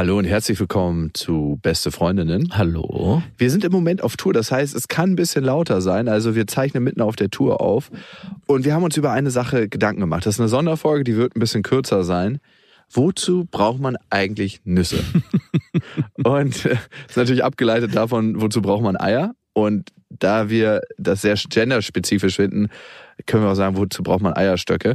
Hallo 0.00 0.16
und 0.16 0.24
herzlich 0.24 0.58
willkommen 0.58 1.10
zu 1.12 1.58
Beste 1.60 1.90
Freundinnen. 1.90 2.48
Hallo. 2.52 3.22
Wir 3.36 3.50
sind 3.50 3.64
im 3.64 3.72
Moment 3.72 4.02
auf 4.02 4.16
Tour, 4.16 4.32
das 4.32 4.50
heißt, 4.50 4.74
es 4.74 4.88
kann 4.88 5.10
ein 5.10 5.16
bisschen 5.16 5.44
lauter 5.44 5.82
sein. 5.82 6.08
Also 6.08 6.34
wir 6.34 6.46
zeichnen 6.46 6.82
mitten 6.82 7.02
auf 7.02 7.16
der 7.16 7.28
Tour 7.28 7.60
auf. 7.60 7.90
Und 8.46 8.64
wir 8.64 8.72
haben 8.72 8.82
uns 8.82 8.96
über 8.96 9.12
eine 9.12 9.30
Sache 9.30 9.68
Gedanken 9.68 10.00
gemacht. 10.00 10.24
Das 10.24 10.36
ist 10.36 10.40
eine 10.40 10.48
Sonderfolge, 10.48 11.04
die 11.04 11.16
wird 11.18 11.36
ein 11.36 11.40
bisschen 11.40 11.62
kürzer 11.62 12.02
sein. 12.02 12.40
Wozu 12.90 13.46
braucht 13.50 13.78
man 13.78 13.98
eigentlich 14.08 14.62
Nüsse? 14.64 15.04
und 16.24 16.64
äh, 16.64 16.78
ist 17.06 17.18
natürlich 17.18 17.44
abgeleitet 17.44 17.94
davon, 17.94 18.40
wozu 18.40 18.62
braucht 18.62 18.82
man 18.82 18.96
Eier? 18.96 19.34
Und 19.52 19.90
da 20.08 20.48
wir 20.48 20.80
das 20.96 21.20
sehr 21.20 21.34
genderspezifisch 21.34 22.36
finden, 22.36 22.70
können 23.26 23.42
wir 23.42 23.50
auch 23.50 23.54
sagen, 23.54 23.76
wozu 23.76 24.02
braucht 24.02 24.22
man 24.22 24.32
Eierstöcke? 24.32 24.94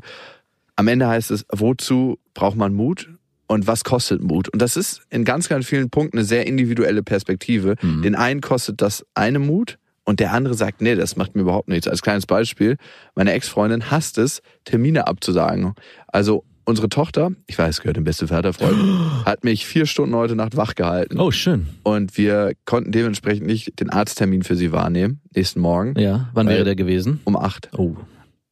Am 0.75 0.87
Ende 0.87 1.07
heißt 1.07 1.29
es, 1.29 1.45
wozu 1.51 2.17
braucht 2.33 2.55
man 2.55 2.73
Mut? 2.73 3.07
Und 3.47 3.67
was 3.67 3.83
kostet 3.83 4.21
Mut? 4.23 4.49
Und 4.49 4.61
das 4.61 4.75
ist 4.75 5.01
in 5.09 5.23
ganz, 5.23 5.47
ganz 5.49 5.65
vielen 5.65 5.89
Punkten 5.89 6.17
eine 6.17 6.25
sehr 6.25 6.47
individuelle 6.47 7.03
Perspektive. 7.03 7.75
Mhm. 7.81 8.01
Den 8.01 8.15
einen 8.15 8.41
kostet 8.41 8.81
das 8.81 9.05
eine 9.13 9.39
Mut 9.39 9.77
und 10.03 10.19
der 10.19 10.33
andere 10.33 10.53
sagt, 10.55 10.81
nee, 10.81 10.95
das 10.95 11.15
macht 11.15 11.35
mir 11.35 11.41
überhaupt 11.41 11.67
nichts. 11.69 11.87
Als 11.87 12.01
kleines 12.01 12.25
Beispiel, 12.25 12.77
meine 13.15 13.33
Ex-Freundin 13.33 13.91
hasst 13.91 14.17
es, 14.17 14.41
Termine 14.63 15.07
abzusagen. 15.07 15.73
Also 16.07 16.43
unsere 16.63 16.89
Tochter, 16.89 17.31
ich 17.45 17.57
weiß, 17.59 17.81
gehört 17.81 17.97
im 17.97 18.03
beste 18.03 18.27
Vaterfreund, 18.27 18.75
hat 19.25 19.43
mich 19.43 19.67
vier 19.67 19.85
Stunden 19.85 20.15
heute 20.15 20.35
Nacht 20.35 20.57
wach 20.57 20.73
gehalten. 20.73 21.19
Oh, 21.19 21.29
schön. 21.29 21.67
Und 21.83 22.17
wir 22.17 22.53
konnten 22.65 22.91
dementsprechend 22.91 23.45
nicht 23.45 23.79
den 23.79 23.91
Arzttermin 23.91 24.41
für 24.41 24.55
sie 24.55 24.71
wahrnehmen, 24.71 25.21
nächsten 25.35 25.59
Morgen, 25.59 25.93
Ja, 25.99 26.29
wann 26.33 26.47
wäre 26.47 26.63
der 26.63 26.75
gewesen? 26.75 27.19
um 27.25 27.35
acht. 27.35 27.69
Oh. 27.77 27.95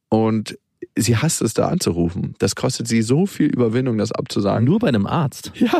Und 0.08 0.56
sie 0.96 1.16
hasst 1.16 1.42
es, 1.42 1.54
da 1.54 1.68
anzurufen. 1.68 2.34
Das 2.38 2.54
kostet 2.56 2.88
sie 2.88 3.02
so 3.02 3.26
viel 3.26 3.46
Überwindung, 3.46 3.98
das 3.98 4.12
abzusagen. 4.12 4.64
Nur 4.64 4.78
bei 4.78 4.88
einem 4.88 5.06
Arzt. 5.06 5.52
Ja. 5.54 5.70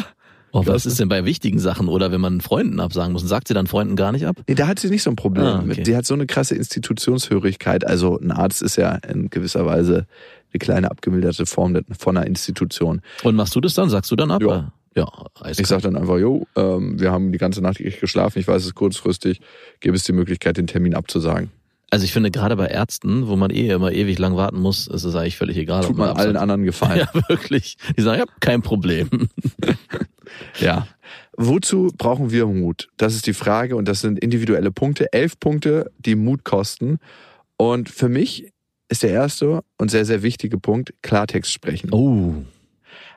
Oh, 0.57 0.63
was 0.67 0.87
ist 0.87 1.01
denn 1.01 1.09
bei 1.09 1.25
wichtigen 1.25 1.59
Sachen 1.59 1.89
oder 1.89 2.13
wenn 2.13 2.21
man 2.21 2.41
Freunden 2.41 2.79
absagen 2.79 3.13
muss? 3.13 3.23
Sagt 3.23 3.49
sie 3.49 3.55
dann 3.55 3.67
Freunden 3.67 3.97
gar 3.97 4.13
nicht 4.13 4.25
ab? 4.25 4.37
Nee, 4.47 4.55
da 4.55 4.69
hat 4.69 4.79
sie 4.79 4.89
nicht 4.89 5.03
so 5.03 5.11
ein 5.11 5.17
Problem 5.17 5.45
Ah, 5.45 5.57
okay. 5.59 5.67
mit. 5.67 5.87
Sie 5.87 5.97
hat 5.97 6.07
so 6.07 6.15
eine 6.15 6.27
krasse 6.27 6.55
Institutionshörigkeit. 6.55 7.85
Also 7.85 8.19
ein 8.21 8.31
Arzt 8.31 8.63
ist 8.63 8.77
ja 8.77 8.93
in 9.09 9.31
gewisser 9.31 9.67
Weise 9.67 10.07
eine 10.53 10.59
kleine 10.61 10.91
abgemilderte 10.93 11.47
Form 11.47 11.77
von 11.99 12.17
einer 12.17 12.27
Institution. 12.27 13.01
Und 13.25 13.35
machst 13.35 13.55
du 13.57 13.61
das 13.61 13.75
dann? 13.75 13.91
Sagst 13.91 14.11
du 14.13 14.17
dann 14.17 14.31
ab? 14.31 14.43
Ja. 14.43 14.73
Ja, 14.97 15.09
eiskalt. 15.41 15.59
Ich 15.59 15.67
sage 15.67 15.83
dann 15.83 15.97
einfach, 15.97 16.19
jo, 16.19 16.47
ähm, 16.55 17.01
wir 17.01 17.11
haben 17.11 17.33
die 17.33 17.39
ganze 17.39 17.61
Nacht 17.61 17.81
nicht 17.81 17.99
geschlafen, 17.99 18.39
ich 18.39 18.47
weiß 18.47 18.63
es 18.63 18.67
ist 18.67 18.75
kurzfristig, 18.77 19.41
gäbe 19.81 19.97
es 19.97 20.05
die 20.05 20.13
Möglichkeit, 20.13 20.57
den 20.57 20.69
Termin 20.69 20.95
abzusagen. 20.95 21.51
Also 21.91 22.05
ich 22.05 22.13
finde 22.13 22.31
gerade 22.31 22.57
bei 22.57 22.67
Ärzten, 22.67 23.29
wo 23.29 23.37
man 23.37 23.51
eh 23.51 23.69
immer 23.69 23.93
ewig 23.93 24.19
lang 24.19 24.37
warten 24.37 24.61
muss, 24.61 24.89
ist 24.89 25.05
es 25.05 25.15
eigentlich 25.15 25.37
völlig 25.37 25.57
egal. 25.57 25.83
Tut 25.83 25.91
ob 25.93 25.99
man 25.99 26.17
allen 26.17 26.37
anderen 26.37 26.65
gefallen. 26.65 27.07
Ja, 27.15 27.29
wirklich. 27.29 27.77
Die 27.97 28.03
sagen, 28.03 28.21
ja, 28.21 28.27
kein 28.41 28.63
Problem. 28.63 29.09
Ja. 30.59 30.89
Wozu 31.37 31.93
brauchen 31.97 32.31
wir 32.31 32.47
Mut? 32.47 32.89
Das 32.97 33.15
ist 33.15 33.27
die 33.27 33.35
Frage 33.35 33.77
und 33.77 33.87
das 33.87 34.01
sind 34.01 34.19
individuelle 34.19 34.71
Punkte. 34.71 35.13
Elf 35.13 35.39
Punkte, 35.39 35.91
die 35.99 36.15
Mut 36.15 36.45
kosten. 36.45 36.99
Und 37.57 37.89
für 37.89 38.09
mich 38.09 38.53
ist 38.89 39.03
der 39.03 39.11
erste 39.11 39.63
und 39.79 39.91
sehr, 39.91 40.05
sehr 40.05 40.23
wichtige 40.23 40.59
Punkt 40.59 40.95
Klartext 41.03 41.53
sprechen. 41.53 41.93
Oh. 41.93 42.35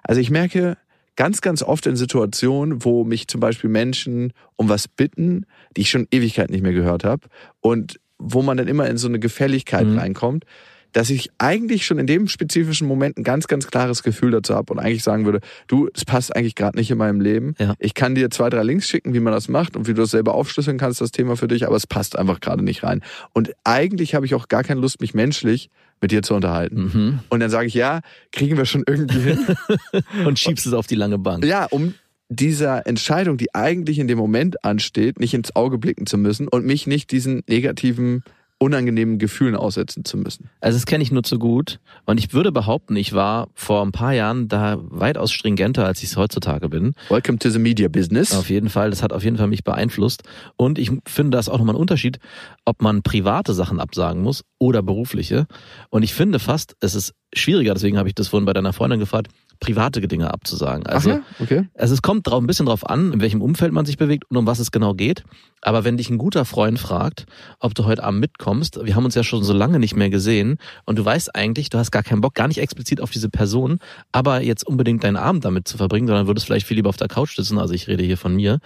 Also 0.03 0.21
ich 0.21 0.29
merke 0.29 0.77
ganz, 1.15 1.41
ganz 1.41 1.61
oft 1.61 1.85
in 1.85 1.95
Situationen, 1.95 2.83
wo 2.83 3.03
mich 3.03 3.27
zum 3.27 3.39
Beispiel 3.39 3.69
Menschen 3.69 4.33
um 4.55 4.69
was 4.69 4.87
bitten, 4.87 5.45
die 5.75 5.81
ich 5.81 5.89
schon 5.89 6.07
Ewigkeit 6.11 6.49
nicht 6.49 6.61
mehr 6.61 6.73
gehört 6.73 7.03
habe 7.03 7.27
und 7.59 7.99
wo 8.19 8.41
man 8.41 8.57
dann 8.57 8.67
immer 8.67 8.87
in 8.89 8.97
so 8.97 9.07
eine 9.07 9.19
Gefälligkeit 9.19 9.85
Mhm. 9.87 9.97
reinkommt, 9.99 10.45
dass 10.93 11.09
ich 11.09 11.29
eigentlich 11.37 11.85
schon 11.85 11.99
in 11.99 12.07
dem 12.07 12.27
spezifischen 12.27 12.87
Moment 12.87 13.17
ein 13.17 13.23
ganz, 13.23 13.47
ganz 13.47 13.67
klares 13.67 14.01
Gefühl 14.03 14.31
dazu 14.31 14.55
habe 14.55 14.73
und 14.73 14.79
eigentlich 14.79 15.03
sagen 15.03 15.25
würde, 15.25 15.41
du, 15.67 15.89
das 15.93 16.05
passt 16.05 16.35
eigentlich 16.35 16.55
gerade 16.55 16.77
nicht 16.77 16.89
in 16.89 16.97
meinem 16.97 17.19
Leben. 17.21 17.53
Ja. 17.59 17.75
Ich 17.77 17.93
kann 17.93 18.15
dir 18.15 18.31
zwei, 18.31 18.49
drei 18.49 18.63
Links 18.63 18.87
schicken, 18.87 19.13
wie 19.13 19.19
man 19.19 19.33
das 19.33 19.47
macht 19.49 19.75
und 19.75 19.87
wie 19.87 19.93
du 19.93 20.01
das 20.01 20.11
selber 20.11 20.33
aufschlüsseln 20.33 20.77
kannst, 20.77 21.01
das 21.01 21.11
Thema 21.11 21.35
für 21.35 21.47
dich, 21.47 21.67
aber 21.67 21.75
es 21.75 21.85
passt 21.85 22.17
einfach 22.17 22.39
gerade 22.39 22.63
nicht 22.63 22.83
rein. 22.83 23.03
Und 23.33 23.51
eigentlich 23.63 24.15
habe 24.15 24.25
ich 24.25 24.33
auch 24.33 24.47
gar 24.47 24.63
keine 24.63 24.79
Lust, 24.79 25.01
mich 25.01 25.13
menschlich 25.13 25.69
mit 26.01 26.11
dir 26.11 26.23
zu 26.23 26.33
unterhalten. 26.33 26.91
Mhm. 26.93 27.19
Und 27.29 27.39
dann 27.41 27.49
sage 27.49 27.67
ich, 27.67 27.73
ja, 27.73 27.99
kriegen 28.31 28.57
wir 28.57 28.65
schon 28.65 28.83
irgendwie 28.87 29.19
hin. 29.19 29.39
Und 30.25 30.39
schiebst 30.39 30.65
es 30.65 30.73
auf 30.73 30.87
die 30.87 30.95
lange 30.95 31.19
Bank. 31.19 31.45
Ja, 31.45 31.65
um 31.65 31.93
dieser 32.29 32.85
Entscheidung, 32.87 33.37
die 33.37 33.53
eigentlich 33.55 33.99
in 33.99 34.07
dem 34.07 34.17
Moment 34.17 34.63
ansteht, 34.63 35.19
nicht 35.19 35.33
ins 35.33 35.55
Auge 35.55 35.77
blicken 35.77 36.05
zu 36.05 36.17
müssen 36.17 36.47
und 36.47 36.65
mich 36.65 36.87
nicht 36.87 37.11
diesen 37.11 37.43
negativen, 37.47 38.23
unangenehmen 38.59 39.19
Gefühlen 39.19 39.55
aussetzen 39.55 40.03
zu 40.03 40.17
müssen. 40.17 40.49
Also 40.61 40.77
das 40.77 40.85
kenne 40.85 41.03
ich 41.03 41.11
nur 41.11 41.23
zu 41.23 41.37
gut. 41.37 41.79
Und 42.05 42.17
ich 42.17 42.33
würde 42.33 42.51
behaupten, 42.51 42.95
ich 42.95 43.13
war 43.13 43.49
vor 43.53 43.85
ein 43.85 43.91
paar 43.91 44.13
Jahren 44.13 44.47
da 44.47 44.77
weitaus 44.79 45.31
stringenter, 45.31 45.85
als 45.85 46.01
ich 46.01 46.09
es 46.09 46.17
heutzutage 46.17 46.67
bin. 46.67 46.93
Welcome 47.09 47.37
to 47.37 47.49
the 47.49 47.59
Media 47.59 47.87
Business. 47.87 48.35
Auf 48.35 48.49
jeden 48.49 48.69
Fall, 48.69 48.89
das 48.89 49.03
hat 49.03 49.13
auf 49.13 49.23
jeden 49.23 49.37
Fall 49.37 49.47
mich 49.47 49.63
beeinflusst. 49.63 50.23
Und 50.55 50.79
ich 50.79 50.91
finde, 51.05 51.37
das 51.37 51.47
ist 51.47 51.53
auch 51.53 51.59
nochmal 51.59 51.75
ein 51.75 51.81
Unterschied, 51.81 52.19
ob 52.65 52.81
man 52.81 53.03
private 53.03 53.53
Sachen 53.53 53.79
absagen 53.79 54.23
muss 54.23 54.43
oder 54.57 54.81
berufliche. 54.81 55.45
Und 55.89 56.03
ich 56.03 56.13
finde 56.13 56.39
fast, 56.39 56.75
es 56.79 56.95
ist 56.95 57.13
schwieriger, 57.33 57.73
deswegen 57.75 57.97
habe 57.97 58.09
ich 58.09 58.15
das 58.15 58.29
vorhin 58.29 58.45
bei 58.45 58.53
deiner 58.53 58.73
Freundin 58.73 58.99
gefragt, 58.99 59.27
private 59.59 60.01
Dinge 60.07 60.33
abzusagen. 60.33 60.85
Also, 60.85 61.09
ja? 61.09 61.19
Okay. 61.39 61.67
also 61.75 61.93
es 61.93 62.01
kommt 62.01 62.27
drauf, 62.27 62.41
ein 62.41 62.47
bisschen 62.47 62.65
drauf 62.65 62.87
an, 62.89 63.13
in 63.13 63.21
welchem 63.21 63.41
Umfeld 63.41 63.71
man 63.73 63.85
sich 63.85 63.97
bewegt 63.97 64.25
und 64.29 64.37
um 64.37 64.47
was 64.47 64.59
es 64.59 64.71
genau 64.71 64.93
geht. 64.93 65.23
Aber 65.61 65.83
wenn 65.83 65.97
dich 65.97 66.09
ein 66.09 66.17
guter 66.17 66.45
Freund 66.45 66.79
fragt, 66.79 67.25
ob 67.59 67.73
du 67.73 67.85
heute 67.85 68.03
Abend 68.03 68.19
mitkommst, 68.19 68.79
wir 68.83 68.95
haben 68.95 69.05
uns 69.05 69.15
ja 69.15 69.23
schon 69.23 69.43
so 69.43 69.53
lange 69.53 69.79
nicht 69.79 69.95
mehr 69.95 70.09
gesehen 70.09 70.57
und 70.85 70.97
du 70.97 71.05
weißt 71.05 71.35
eigentlich, 71.35 71.69
du 71.69 71.77
hast 71.77 71.91
gar 71.91 72.03
keinen 72.03 72.21
Bock, 72.21 72.35
gar 72.35 72.47
nicht 72.47 72.59
explizit 72.59 73.01
auf 73.01 73.09
diese 73.09 73.29
Person, 73.29 73.79
aber 74.11 74.41
jetzt 74.41 74.65
unbedingt 74.67 75.03
deinen 75.03 75.17
Abend 75.17 75.45
damit 75.45 75.67
zu 75.67 75.77
verbringen, 75.77 76.07
sondern 76.07 76.27
würdest 76.27 76.45
vielleicht 76.45 76.67
viel 76.67 76.77
lieber 76.77 76.89
auf 76.89 76.97
der 76.97 77.07
Couch 77.07 77.35
sitzen, 77.35 77.57
also 77.57 77.73
ich 77.73 77.87
rede 77.87 78.03
hier 78.03 78.17
von 78.17 78.35
mir, 78.35 78.59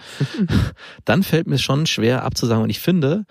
dann 1.04 1.22
fällt 1.22 1.46
mir 1.46 1.58
schon 1.58 1.86
schwer 1.86 2.24
abzusagen 2.24 2.62
und 2.62 2.70
ich 2.70 2.80
finde, 2.80 3.24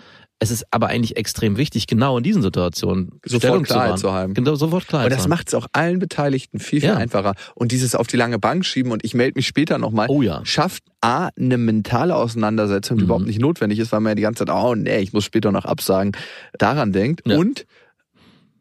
es 0.44 0.50
ist 0.50 0.66
aber 0.72 0.88
eigentlich 0.88 1.18
extrem 1.18 1.56
wichtig, 1.56 1.85
genau 1.85 2.18
in 2.18 2.24
diesen 2.24 2.41
Situationen 2.41 3.19
Sofort 3.24 3.41
Stellung 3.44 3.63
Klarheit 3.63 3.90
wahren. 3.90 3.97
zu 4.00 4.12
haben. 4.12 4.34
Genau, 4.34 4.56
sofort 4.56 4.88
Klarheit 4.88 5.06
Und 5.06 5.13
das 5.16 5.24
zu 5.24 5.29
macht 5.29 5.50
es 5.50 5.53
auch 5.53 5.68
allen 5.72 6.00
Beteiligten 6.00 6.59
viel, 6.59 6.81
viel 6.81 6.90
Ja. 6.90 6.96
einfacher. 6.97 7.35
Und 7.53 7.72
dieses 7.72 7.94
auf 7.94 8.07
die 8.07 8.18
lange 8.18 8.40
Bank 8.40 8.66
schieben 8.66 8.91
und 8.91 9.06
ich 9.06 9.13
melde 9.13 9.38
mich 9.38 9.46
später 9.46 9.78
nochmal, 9.78 10.07
Oh 10.09 10.24
ja. 10.24 10.41
schafft 10.44 10.84
A, 11.00 11.29
eine 11.38 11.57
mentale 11.59 12.16
Auseinandersetzung, 12.16 12.97
die 12.97 13.03
Mhm. 13.03 13.06
überhaupt 13.09 13.28
nicht 13.28 13.40
notwendig 13.40 13.78
ist, 13.79 13.91
weil 13.91 14.00
man 14.00 14.12
ja 14.12 14.16
die 14.16 14.22
ganze 14.24 14.46
Zeit, 14.46 14.53
oh 14.56 14.74
nee, 14.74 14.97
ich 15.00 15.13
muss 15.13 15.25
später 15.25 15.52
noch 15.52 15.66
absagen, 15.66 16.12
daran 16.58 16.91
denkt. 16.91 17.22
Ja. 17.28 17.38
Und 17.38 17.66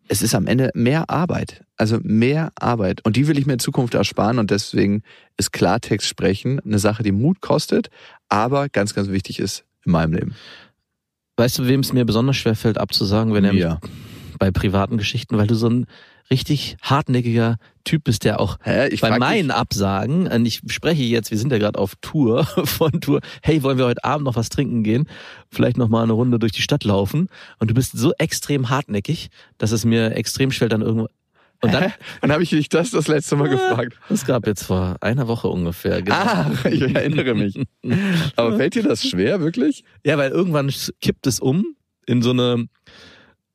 es 0.08 0.20
ist 0.22 0.34
am 0.34 0.46
Ende 0.46 0.70
mehr 0.74 1.08
Arbeit. 1.08 1.62
Also 1.76 1.98
mehr 2.02 2.50
Arbeit. 2.56 3.00
Und 3.06 3.16
die 3.16 3.26
will 3.26 3.38
ich 3.38 3.46
mir 3.46 3.54
in 3.54 3.58
Zukunft 3.58 3.94
ersparen. 3.94 4.38
Und 4.38 4.50
deswegen 4.50 5.02
ist 5.38 5.52
Klartext 5.52 6.06
sprechen 6.06 6.60
eine 6.60 6.78
Sache, 6.78 7.02
die 7.02 7.12
Mut 7.12 7.40
kostet, 7.40 7.88
aber 8.28 8.68
ganz, 8.68 8.92
ganz 8.94 9.08
wichtig 9.08 9.38
ist 9.38 9.64
in 9.86 9.92
meinem 9.92 10.12
Leben. 10.12 10.34
Weißt 11.40 11.58
du, 11.58 11.66
wem 11.66 11.80
es 11.80 11.94
mir 11.94 12.04
besonders 12.04 12.36
schwer 12.36 12.54
fällt 12.54 12.76
abzusagen, 12.76 13.32
wenn 13.32 13.44
er 13.44 13.54
Mir. 13.54 13.80
bei 14.38 14.50
privaten 14.50 14.98
Geschichten, 14.98 15.38
weil 15.38 15.46
du 15.46 15.54
so 15.54 15.70
ein 15.70 15.86
richtig 16.30 16.76
hartnäckiger 16.82 17.56
Typ 17.82 18.04
bist, 18.04 18.24
der 18.24 18.40
auch 18.40 18.58
Hä? 18.62 18.94
Bei 19.00 19.18
meinen 19.18 19.48
dich- 19.48 19.56
Absagen, 19.56 20.26
und 20.26 20.44
ich 20.44 20.60
spreche 20.66 21.02
jetzt, 21.02 21.30
wir 21.30 21.38
sind 21.38 21.50
ja 21.50 21.56
gerade 21.56 21.78
auf 21.78 21.94
Tour, 22.02 22.44
von 22.64 23.00
Tour, 23.00 23.20
hey, 23.42 23.62
wollen 23.62 23.78
wir 23.78 23.86
heute 23.86 24.04
Abend 24.04 24.26
noch 24.26 24.36
was 24.36 24.50
trinken 24.50 24.82
gehen? 24.82 25.08
Vielleicht 25.50 25.78
noch 25.78 25.88
mal 25.88 26.02
eine 26.02 26.12
Runde 26.12 26.38
durch 26.38 26.52
die 26.52 26.60
Stadt 26.60 26.84
laufen. 26.84 27.28
Und 27.58 27.70
du 27.70 27.74
bist 27.74 27.96
so 27.96 28.12
extrem 28.18 28.68
hartnäckig, 28.68 29.30
dass 29.56 29.72
es 29.72 29.86
mir 29.86 30.14
extrem 30.16 30.50
schwer 30.52 30.68
dann 30.68 30.82
irgendwo... 30.82 31.08
Und 31.62 31.74
dann, 31.74 31.84
Hä? 31.84 31.92
Wann 32.20 32.32
habe 32.32 32.42
ich 32.42 32.50
dich 32.50 32.68
das 32.68 32.90
das 32.90 33.06
letzte 33.08 33.36
Mal 33.36 33.48
gefragt? 33.48 33.98
das 34.08 34.24
gab 34.24 34.46
jetzt 34.46 34.64
vor 34.64 34.96
einer 35.00 35.28
Woche 35.28 35.48
ungefähr. 35.48 36.00
genau. 36.02 36.16
Ah, 36.16 36.50
ich 36.70 36.82
erinnere 36.82 37.34
mich. 37.34 37.60
Aber 38.36 38.56
fällt 38.56 38.74
dir 38.74 38.82
das 38.82 39.06
schwer, 39.06 39.40
wirklich? 39.40 39.84
Ja, 40.04 40.16
weil 40.16 40.30
irgendwann 40.30 40.72
kippt 41.00 41.26
es 41.26 41.38
um 41.40 41.76
in 42.06 42.22
so 42.22 42.30
eine. 42.30 42.66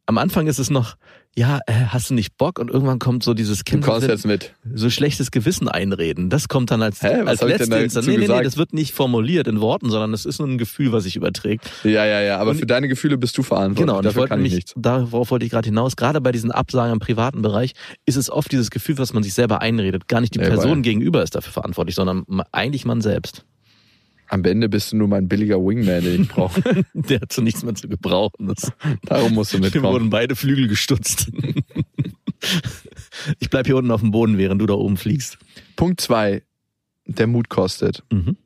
Am 0.07 0.17
Anfang 0.19 0.45
ist 0.45 0.59
es 0.59 0.69
noch, 0.69 0.95
ja, 1.35 1.59
äh, 1.65 1.73
hast 1.87 2.11
du 2.11 2.13
nicht 2.13 2.37
Bock? 2.37 2.59
Und 2.59 2.69
irgendwann 2.69 2.99
kommt 2.99 3.23
so 3.23 3.33
dieses 3.33 3.59
Du 3.59 3.63
Kind, 3.63 3.83
kommst 3.83 4.07
jetzt 4.07 4.25
mit. 4.25 4.53
so 4.73 4.89
schlechtes 4.91 5.31
Gewissen 5.31 5.67
einreden. 5.67 6.29
Das 6.29 6.47
kommt 6.47 6.69
dann 6.69 6.83
als, 6.83 7.01
Hä? 7.01 7.21
Als 7.25 7.41
letzte 7.41 7.75
Instanz. 7.77 8.05
Nee, 8.05 8.17
nee, 8.17 8.27
nee, 8.27 8.43
das 8.43 8.55
wird 8.55 8.71
nicht 8.73 8.93
formuliert 8.93 9.47
in 9.47 9.59
Worten, 9.61 9.89
sondern 9.89 10.13
es 10.13 10.25
ist 10.25 10.37
nur 10.39 10.47
ein 10.47 10.59
Gefühl, 10.59 10.91
was 10.91 11.05
sich 11.05 11.15
überträgt. 11.15 11.69
Ja, 11.83 12.05
ja, 12.05 12.21
ja. 12.21 12.37
Aber 12.37 12.51
Und- 12.51 12.57
für 12.59 12.67
deine 12.67 12.87
Gefühle 12.87 13.17
bist 13.17 13.35
du 13.37 13.41
verantwortlich. 13.43 13.81
Genau, 13.87 13.97
und 13.97 14.05
Dafür 14.05 14.21
wollte 14.21 14.29
kann 14.29 14.39
ich 14.45 14.51
nämlich, 14.51 14.65
nichts. 14.67 14.73
darauf 14.77 15.31
wollte 15.31 15.45
ich 15.45 15.51
gerade 15.51 15.67
hinaus, 15.67 15.95
gerade 15.95 16.21
bei 16.21 16.31
diesen 16.31 16.51
Absagen 16.51 16.93
im 16.93 16.99
privaten 16.99 17.41
Bereich 17.41 17.73
ist 18.05 18.15
es 18.15 18.29
oft 18.29 18.51
dieses 18.51 18.69
Gefühl, 18.69 18.99
was 18.99 19.11
man 19.11 19.23
sich 19.23 19.33
selber 19.33 19.61
einredet. 19.61 20.07
Gar 20.07 20.21
nicht 20.21 20.35
die 20.35 20.39
Nee, 20.39 20.47
Person 20.49 20.71
weil- 20.77 20.81
gegenüber 20.83 21.23
ist 21.23 21.33
dafür 21.33 21.51
verantwortlich, 21.51 21.95
sondern 21.95 22.25
eigentlich 22.51 22.85
man 22.85 23.01
selbst. 23.01 23.43
Am 24.27 24.43
Ende 24.43 24.69
bist 24.69 24.91
du 24.91 24.97
nur 24.97 25.07
mein 25.07 25.27
billiger 25.27 25.57
Wingman, 25.57 26.03
den 26.03 26.23
ich 26.23 26.29
brauche. 26.29 26.61
Der 26.93 27.21
hat 27.21 27.31
zu 27.31 27.41
nichts 27.41 27.63
mehr 27.63 27.75
zu 27.75 27.87
gebrauchen. 27.87 28.47
Das, 28.47 28.71
Darum 29.03 29.33
musst 29.33 29.53
du 29.53 29.59
mitkommen. 29.59 29.85
wurden 29.85 30.09
beide 30.09 30.35
Flügel 30.35 30.67
gestutzt. 30.67 31.31
ich 33.39 33.49
bleib 33.49 33.65
hier 33.65 33.77
unten 33.77 33.91
auf 33.91 34.01
dem 34.01 34.11
Boden, 34.11 34.37
während 34.37 34.61
du 34.61 34.65
da 34.65 34.73
oben 34.73 34.97
fliegst. 34.97 35.37
Punkt 35.75 36.01
zwei, 36.01 36.43
der 37.05 37.27
Mut 37.27 37.49
kostet. 37.49 38.03
Mhm. 38.11 38.37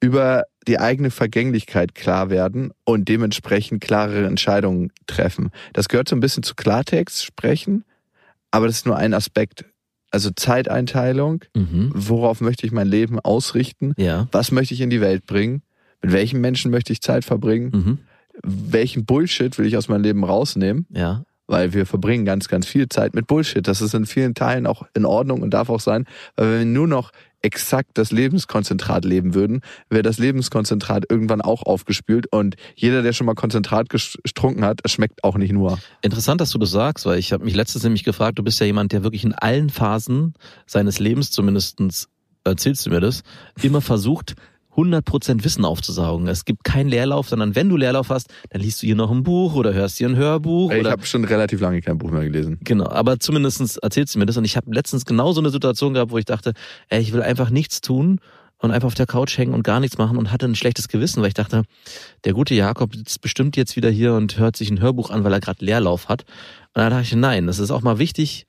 Über 0.00 0.44
die 0.66 0.78
eigene 0.78 1.10
Vergänglichkeit 1.10 1.94
klar 1.94 2.30
werden 2.30 2.72
und 2.84 3.08
dementsprechend 3.08 3.82
klarere 3.82 4.26
Entscheidungen 4.26 4.92
treffen. 5.06 5.50
Das 5.72 5.88
gehört 5.88 6.08
so 6.08 6.16
ein 6.16 6.20
bisschen 6.20 6.42
zu 6.42 6.54
Klartext 6.54 7.24
sprechen, 7.24 7.84
aber 8.50 8.66
das 8.66 8.76
ist 8.76 8.86
nur 8.86 8.96
ein 8.96 9.14
Aspekt. 9.14 9.64
Also 10.10 10.30
Zeiteinteilung, 10.34 11.44
Mhm. 11.56 11.92
worauf 11.94 12.40
möchte 12.40 12.66
ich 12.66 12.72
mein 12.72 12.88
Leben 12.88 13.20
ausrichten? 13.20 13.92
Ja. 13.96 14.28
Was 14.32 14.50
möchte 14.52 14.74
ich 14.74 14.80
in 14.80 14.90
die 14.90 15.00
Welt 15.00 15.26
bringen? 15.26 15.62
Mit 16.02 16.12
welchen 16.12 16.40
Menschen 16.40 16.70
möchte 16.70 16.92
ich 16.92 17.00
Zeit 17.00 17.24
verbringen? 17.24 17.70
Mhm. 17.72 17.98
Welchen 18.42 19.04
Bullshit 19.04 19.56
will 19.58 19.66
ich 19.66 19.76
aus 19.76 19.88
meinem 19.88 20.02
Leben 20.02 20.24
rausnehmen? 20.24 20.86
Ja. 20.90 21.24
Weil 21.46 21.72
wir 21.74 21.84
verbringen 21.84 22.24
ganz, 22.24 22.48
ganz 22.48 22.66
viel 22.66 22.88
Zeit 22.88 23.14
mit 23.14 23.26
Bullshit. 23.26 23.66
Das 23.66 23.80
ist 23.82 23.92
in 23.94 24.06
vielen 24.06 24.34
Teilen 24.34 24.66
auch 24.66 24.84
in 24.94 25.04
Ordnung 25.04 25.42
und 25.42 25.50
darf 25.50 25.68
auch 25.68 25.80
sein. 25.80 26.06
Weil 26.36 26.50
wenn 26.52 26.58
wir 26.60 26.64
nur 26.66 26.86
noch 26.88 27.10
exakt 27.42 27.90
das 27.94 28.12
Lebenskonzentrat 28.12 29.04
leben 29.04 29.34
würden, 29.34 29.60
wäre 29.88 30.02
das 30.02 30.18
Lebenskonzentrat 30.18 31.04
irgendwann 31.08 31.40
auch 31.40 31.62
aufgespült. 31.62 32.26
Und 32.30 32.56
jeder, 32.74 33.02
der 33.02 33.12
schon 33.12 33.26
mal 33.26 33.34
Konzentrat 33.34 33.88
getrunken 33.88 34.64
hat, 34.64 34.80
schmeckt 34.88 35.24
auch 35.24 35.36
nicht 35.36 35.52
nur. 35.52 35.78
Interessant, 36.02 36.40
dass 36.40 36.50
du 36.50 36.58
das 36.58 36.70
sagst, 36.70 37.06
weil 37.06 37.18
ich 37.18 37.32
habe 37.32 37.44
mich 37.44 37.54
letztens 37.54 37.84
nämlich 37.84 38.04
gefragt, 38.04 38.38
du 38.38 38.42
bist 38.42 38.60
ja 38.60 38.66
jemand, 38.66 38.92
der 38.92 39.02
wirklich 39.02 39.24
in 39.24 39.34
allen 39.34 39.70
Phasen 39.70 40.34
seines 40.66 40.98
Lebens, 40.98 41.30
zumindestens 41.30 42.08
erzählst 42.44 42.86
du 42.86 42.90
mir 42.90 43.00
das, 43.00 43.22
immer 43.62 43.80
versucht, 43.80 44.34
100% 44.76 45.44
Wissen 45.44 45.64
aufzusaugen. 45.64 46.28
Es 46.28 46.44
gibt 46.44 46.64
keinen 46.64 46.88
Leerlauf, 46.88 47.28
sondern 47.28 47.54
wenn 47.54 47.68
du 47.68 47.76
Leerlauf 47.76 48.10
hast, 48.10 48.28
dann 48.50 48.60
liest 48.60 48.82
du 48.82 48.86
hier 48.86 48.96
noch 48.96 49.10
ein 49.10 49.22
Buch 49.22 49.54
oder 49.54 49.74
hörst 49.74 49.98
hier 49.98 50.08
ein 50.08 50.16
Hörbuch. 50.16 50.70
Ich 50.72 50.86
habe 50.86 51.04
schon 51.04 51.24
relativ 51.24 51.60
lange 51.60 51.80
kein 51.82 51.98
Buch 51.98 52.10
mehr 52.10 52.24
gelesen. 52.24 52.58
Genau, 52.62 52.88
aber 52.88 53.18
zumindestens 53.18 53.76
erzählst 53.76 54.14
du 54.14 54.18
mir 54.18 54.26
das. 54.26 54.36
Und 54.36 54.44
ich 54.44 54.56
habe 54.56 54.72
letztens 54.72 55.04
genau 55.04 55.32
so 55.32 55.40
eine 55.40 55.50
Situation 55.50 55.94
gehabt, 55.94 56.12
wo 56.12 56.18
ich 56.18 56.24
dachte, 56.24 56.52
ey, 56.88 57.00
ich 57.00 57.12
will 57.12 57.22
einfach 57.22 57.50
nichts 57.50 57.80
tun 57.80 58.20
und 58.58 58.70
einfach 58.70 58.86
auf 58.86 58.94
der 58.94 59.06
Couch 59.06 59.36
hängen 59.38 59.54
und 59.54 59.62
gar 59.62 59.80
nichts 59.80 59.98
machen 59.98 60.18
und 60.18 60.30
hatte 60.30 60.46
ein 60.46 60.54
schlechtes 60.54 60.88
Gewissen, 60.88 61.20
weil 61.22 61.28
ich 61.28 61.34
dachte, 61.34 61.62
der 62.24 62.32
gute 62.32 62.54
Jakob 62.54 62.94
ist 62.94 63.20
bestimmt 63.20 63.56
jetzt 63.56 63.74
wieder 63.76 63.90
hier 63.90 64.14
und 64.14 64.38
hört 64.38 64.56
sich 64.56 64.70
ein 64.70 64.80
Hörbuch 64.80 65.10
an, 65.10 65.24
weil 65.24 65.32
er 65.32 65.40
gerade 65.40 65.64
Leerlauf 65.64 66.08
hat. 66.08 66.22
Und 66.74 66.82
da 66.82 66.90
dachte 66.90 67.02
ich, 67.02 67.16
nein, 67.16 67.46
das 67.46 67.58
ist 67.58 67.70
auch 67.70 67.82
mal 67.82 67.98
wichtig, 67.98 68.46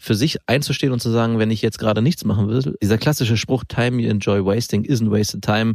für 0.00 0.14
sich 0.14 0.38
einzustehen 0.46 0.94
und 0.94 1.00
zu 1.00 1.10
sagen, 1.10 1.38
wenn 1.38 1.50
ich 1.50 1.60
jetzt 1.60 1.78
gerade 1.78 2.00
nichts 2.00 2.24
machen 2.24 2.48
will. 2.48 2.74
Dieser 2.82 2.96
klassische 2.96 3.36
Spruch, 3.36 3.64
Time 3.68 4.00
you 4.00 4.08
enjoy 4.08 4.42
wasting 4.42 4.82
isn't 4.82 5.10
wasted 5.10 5.42
time, 5.42 5.74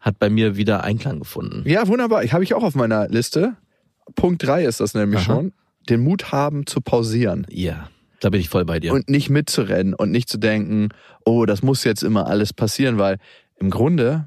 hat 0.00 0.18
bei 0.18 0.28
mir 0.28 0.56
wieder 0.56 0.82
Einklang 0.82 1.20
gefunden. 1.20 1.62
Ja, 1.68 1.86
wunderbar. 1.86 2.24
Ich 2.24 2.32
habe 2.32 2.42
ich 2.42 2.52
auch 2.54 2.64
auf 2.64 2.74
meiner 2.74 3.08
Liste. 3.08 3.56
Punkt 4.16 4.44
drei 4.44 4.64
ist 4.64 4.80
das 4.80 4.94
nämlich 4.94 5.20
Aha. 5.20 5.24
schon. 5.26 5.52
Den 5.88 6.00
Mut 6.00 6.32
haben 6.32 6.66
zu 6.66 6.80
pausieren. 6.80 7.46
Ja, 7.48 7.88
da 8.18 8.30
bin 8.30 8.40
ich 8.40 8.48
voll 8.48 8.64
bei 8.64 8.80
dir. 8.80 8.92
und 8.92 9.08
nicht 9.08 9.30
mitzurennen 9.30 9.94
und 9.94 10.10
nicht 10.10 10.28
zu 10.28 10.38
denken, 10.38 10.88
oh, 11.24 11.46
das 11.46 11.62
muss 11.62 11.84
jetzt 11.84 12.02
immer 12.02 12.26
alles 12.26 12.52
passieren, 12.52 12.98
weil 12.98 13.18
im 13.60 13.70
Grunde 13.70 14.26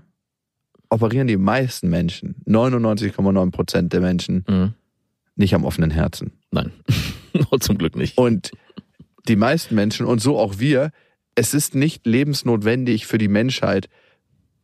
operieren 0.89 1.27
die 1.27 1.37
meisten 1.37 1.89
Menschen, 1.89 2.35
99,9 2.47 3.51
Prozent 3.51 3.91
der 3.91 3.99
Menschen, 3.99 4.45
mhm. 4.47 4.73
nicht 5.35 5.53
am 5.53 5.65
offenen 5.65 5.91
Herzen. 5.91 6.31
Nein, 6.51 6.71
zum 7.59 7.77
Glück 7.77 7.97
nicht. 7.97 8.17
Und 8.17 8.51
die 9.27 9.35
meisten 9.35 9.75
Menschen 9.75 10.05
und 10.05 10.21
so 10.21 10.37
auch 10.37 10.59
wir, 10.59 10.91
es 11.35 11.53
ist 11.53 11.75
nicht 11.75 12.05
lebensnotwendig 12.05 13.07
für 13.07 13.17
die 13.17 13.27
Menschheit, 13.27 13.89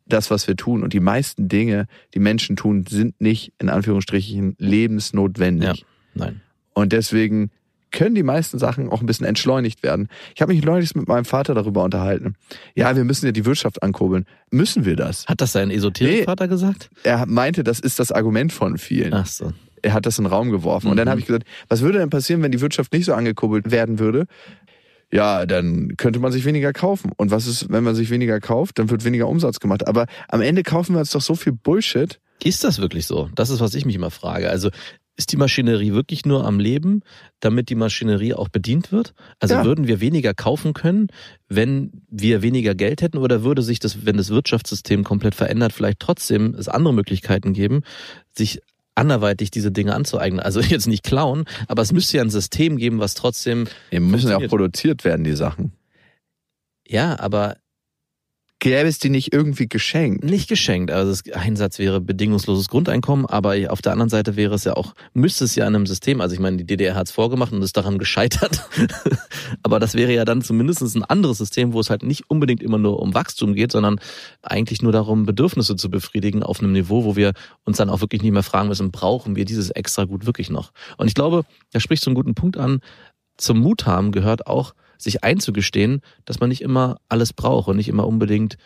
das, 0.06 0.32
was 0.32 0.48
wir 0.48 0.56
tun. 0.56 0.84
Und 0.84 0.94
die 0.94 1.00
meisten 1.00 1.48
Dinge, 1.48 1.86
die 2.14 2.20
Menschen 2.20 2.56
tun, 2.56 2.86
sind 2.88 3.20
nicht 3.22 3.54
in 3.60 3.70
Anführungsstrichen 3.70 4.56
lebensnotwendig. 4.58 5.80
Ja. 5.80 5.86
Nein. 6.16 6.42
Und 6.74 6.94
deswegen 6.94 7.52
können 7.92 8.16
die 8.16 8.24
meisten 8.24 8.60
Sachen 8.60 8.90
auch 8.90 9.02
ein 9.02 9.06
bisschen 9.06 9.26
entschleunigt 9.26 9.82
werden. 9.82 10.10
Ich 10.36 10.42
habe 10.42 10.54
mich 10.54 10.64
neulich 10.64 10.94
mit 10.96 11.08
meinem 11.08 11.26
Vater 11.26 11.56
darüber 11.56 11.84
unterhalten. 11.84 12.36
Ja, 12.76 12.96
wir 12.96 13.04
müssen 13.04 13.26
ja 13.26 13.32
die 13.32 13.46
Wirtschaft 13.46 13.82
ankurbeln. 13.82 14.26
Müssen 14.52 14.86
wir 14.86 14.96
das? 14.96 15.26
Hat 15.26 15.42
das 15.42 15.54
sein 15.54 15.72
Esoterikvater 15.72 16.48
gesagt? 16.48 16.90
Er 17.04 17.26
meinte, 17.26 17.64
das 17.64 17.80
ist 17.80 18.00
das 18.00 18.12
Argument 18.12 18.54
von 18.54 18.78
vielen. 18.78 19.14
Ach 19.14 19.26
so. 19.26 19.54
Er 19.82 19.94
hat 19.94 20.06
das 20.06 20.18
in 20.18 20.26
den 20.26 20.32
Raum 20.34 20.50
geworfen. 20.52 20.90
Und 20.90 20.98
dann 20.98 21.08
Mhm. 21.08 21.12
habe 21.12 21.20
ich 21.22 21.26
gesagt, 21.28 21.46
was 21.68 21.82
würde 21.82 22.00
denn 22.00 22.10
passieren, 22.10 22.42
wenn 22.44 22.52
die 22.52 22.62
Wirtschaft 22.62 22.92
nicht 22.94 23.06
so 23.06 23.14
angekurbelt 23.14 23.72
werden 23.72 24.00
würde? 24.00 24.26
Ja, 25.12 25.46
dann 25.48 25.96
könnte 25.98 26.20
man 26.20 26.32
sich 26.32 26.46
weniger 26.46 26.72
kaufen. 26.72 27.12
Und 27.18 27.32
was 27.32 27.48
ist, 27.48 27.72
wenn 27.72 27.84
man 27.84 27.96
sich 27.96 28.10
weniger 28.12 28.40
kauft? 28.40 28.78
Dann 28.78 28.90
wird 28.92 29.04
weniger 29.06 29.28
Umsatz 29.28 29.60
gemacht. 29.60 29.88
Aber 29.88 30.06
am 30.28 30.42
Ende 30.42 30.62
kaufen 30.64 30.94
wir 30.94 31.00
uns 31.00 31.10
doch 31.12 31.22
so 31.22 31.36
viel 31.36 31.54
Bullshit. 31.54 32.20
Ist 32.44 32.64
das 32.64 32.80
wirklich 32.80 33.08
so? 33.08 33.30
Das 33.34 33.50
ist, 33.50 33.60
was 33.60 33.74
ich 33.74 33.86
mich 33.86 33.96
immer 33.96 34.12
frage. 34.12 34.50
Also 34.50 34.70
ist 35.18 35.32
die 35.34 35.38
Maschinerie 35.38 35.92
wirklich 35.94 36.26
nur 36.26 36.46
am 36.46 36.60
Leben, 36.60 37.02
damit 37.42 37.70
die 37.70 37.76
Maschinerie 37.76 38.34
auch 38.36 38.48
bedient 38.50 38.92
wird? 38.94 39.14
Also 39.40 39.56
Ja. 39.56 39.66
würden 39.66 39.88
wir 39.88 40.00
weniger 40.00 40.34
kaufen 40.34 40.74
können, 40.74 41.08
wenn 41.50 41.92
wir 42.10 42.42
weniger 42.42 42.74
Geld 42.76 43.02
hätten? 43.02 43.18
Oder 43.18 43.44
würde 43.44 43.62
sich 43.64 43.80
das, 43.80 44.06
wenn 44.06 44.16
das 44.16 44.30
Wirtschaftssystem 44.30 45.04
komplett 45.04 45.36
verändert, 45.36 45.74
vielleicht 45.74 46.00
trotzdem 46.00 46.54
es 46.54 46.70
andere 46.70 46.94
Möglichkeiten 46.94 47.52
geben, 47.54 47.82
sich 48.38 48.62
anderweitig 49.00 49.50
diese 49.52 49.72
Dinge 49.72 49.96
anzueignen? 49.96 50.40
Also 50.40 50.60
jetzt 50.76 50.88
nicht 50.88 51.04
klauen, 51.04 51.46
aber 51.68 51.82
es 51.82 51.92
müsste 51.92 52.18
ja 52.18 52.24
ein 52.24 52.30
System 52.30 52.78
geben, 52.78 53.00
was 53.00 53.16
trotzdem, 53.16 53.68
Die 53.92 54.00
müssen 54.00 54.30
ja 54.30 54.38
auch 54.38 54.48
produziert 54.48 55.04
werden, 55.04 55.24
die 55.24 55.36
Sachen. 55.36 55.74
ja, 56.88 57.20
aber 57.20 57.58
Gäbe 58.60 58.90
es 58.90 59.00
die 59.00 59.10
nicht 59.10 59.32
irgendwie 59.34 59.70
geschenkt? 59.70 60.26
Nicht 60.26 60.50
geschenkt. 60.50 60.92
Also 60.92 61.12
das 61.12 61.34
Einsatz 61.34 61.80
wäre 61.80 62.02
bedingungsloses 62.02 62.68
Grundeinkommen, 62.68 63.26
aber 63.26 63.56
auf 63.70 63.82
der 63.82 63.94
anderen 63.94 64.10
Seite 64.10 64.36
wäre 64.36 64.54
es 64.54 64.66
ja 64.66 64.74
auch, 64.76 64.96
müsste 65.14 65.46
es 65.46 65.56
ja 65.56 65.66
in 65.66 65.76
einem 65.76 65.86
System, 65.86 66.20
also 66.20 66.34
ich 66.34 66.42
meine, 66.42 66.58
die 66.58 66.66
DDR 66.66 66.96
hat 66.96 67.08
es 67.08 67.14
vorgemacht 67.14 67.54
und 67.54 67.62
ist 67.62 67.78
daran 67.78 67.98
gescheitert. 67.98 68.68
aber 69.64 69.80
das 69.80 69.96
wäre 69.96 70.14
ja 70.14 70.26
dann 70.26 70.42
zumindest 70.42 70.82
ein 70.82 71.06
anderes 71.06 71.38
System, 71.38 71.72
wo 71.72 71.80
es 71.80 71.90
halt 71.90 72.04
nicht 72.04 72.30
unbedingt 72.30 72.62
immer 72.62 72.78
nur 72.78 73.00
um 73.00 73.14
Wachstum 73.14 73.54
geht, 73.54 73.72
sondern 73.72 74.02
eigentlich 74.42 74.82
nur 74.82 74.92
darum, 74.92 75.26
Bedürfnisse 75.26 75.78
zu 75.78 75.90
befriedigen 75.90 76.44
auf 76.44 76.60
einem 76.60 76.74
Niveau, 76.74 77.06
wo 77.06 77.16
wir 77.16 77.32
uns 77.64 77.78
dann 77.78 77.90
auch 77.90 78.02
wirklich 78.02 78.22
nicht 78.24 78.34
mehr 78.34 78.44
fragen 78.44 78.68
müssen, 78.68 78.92
brauchen 78.92 79.38
wir 79.38 79.46
dieses 79.46 79.70
extra 79.70 80.04
gut 80.04 80.26
wirklich 80.26 80.50
noch? 80.50 80.74
Und 80.98 81.08
ich 81.08 81.14
glaube, 81.14 81.46
da 81.72 81.80
spricht 81.80 82.04
so 82.04 82.10
einen 82.10 82.16
guten 82.16 82.36
Punkt 82.36 82.58
an. 82.58 82.82
Zum 83.38 83.60
Mut 83.60 83.86
haben 83.86 84.12
gehört 84.12 84.48
auch, 84.48 84.74
sich 85.02 85.24
einzugestehen, 85.24 86.02
dass 86.26 86.40
man 86.40 86.50
nicht 86.50 86.62
immer 86.62 86.98
alles 87.08 87.34
braucht 87.34 87.68
und 87.68 87.78
nicht 87.78 87.90
immer 87.90 88.06
unbedingt 88.06 88.58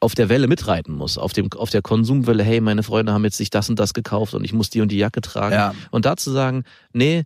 auf 0.00 0.14
der 0.14 0.28
Welle 0.28 0.46
mitreiten 0.46 0.94
muss, 0.94 1.18
auf 1.18 1.32
dem 1.32 1.52
auf 1.52 1.70
der 1.70 1.82
Konsumwelle, 1.82 2.44
hey, 2.44 2.60
meine 2.60 2.82
Freunde 2.82 3.12
haben 3.12 3.24
jetzt 3.24 3.36
sich 3.36 3.50
das 3.50 3.68
und 3.68 3.78
das 3.80 3.94
gekauft 3.94 4.34
und 4.34 4.44
ich 4.44 4.52
muss 4.52 4.70
die 4.70 4.80
und 4.80 4.92
die 4.92 4.98
Jacke 4.98 5.20
tragen. 5.20 5.54
Ja. 5.54 5.74
Und 5.90 6.04
da 6.04 6.16
zu 6.16 6.30
sagen, 6.30 6.62
nee, 6.92 7.24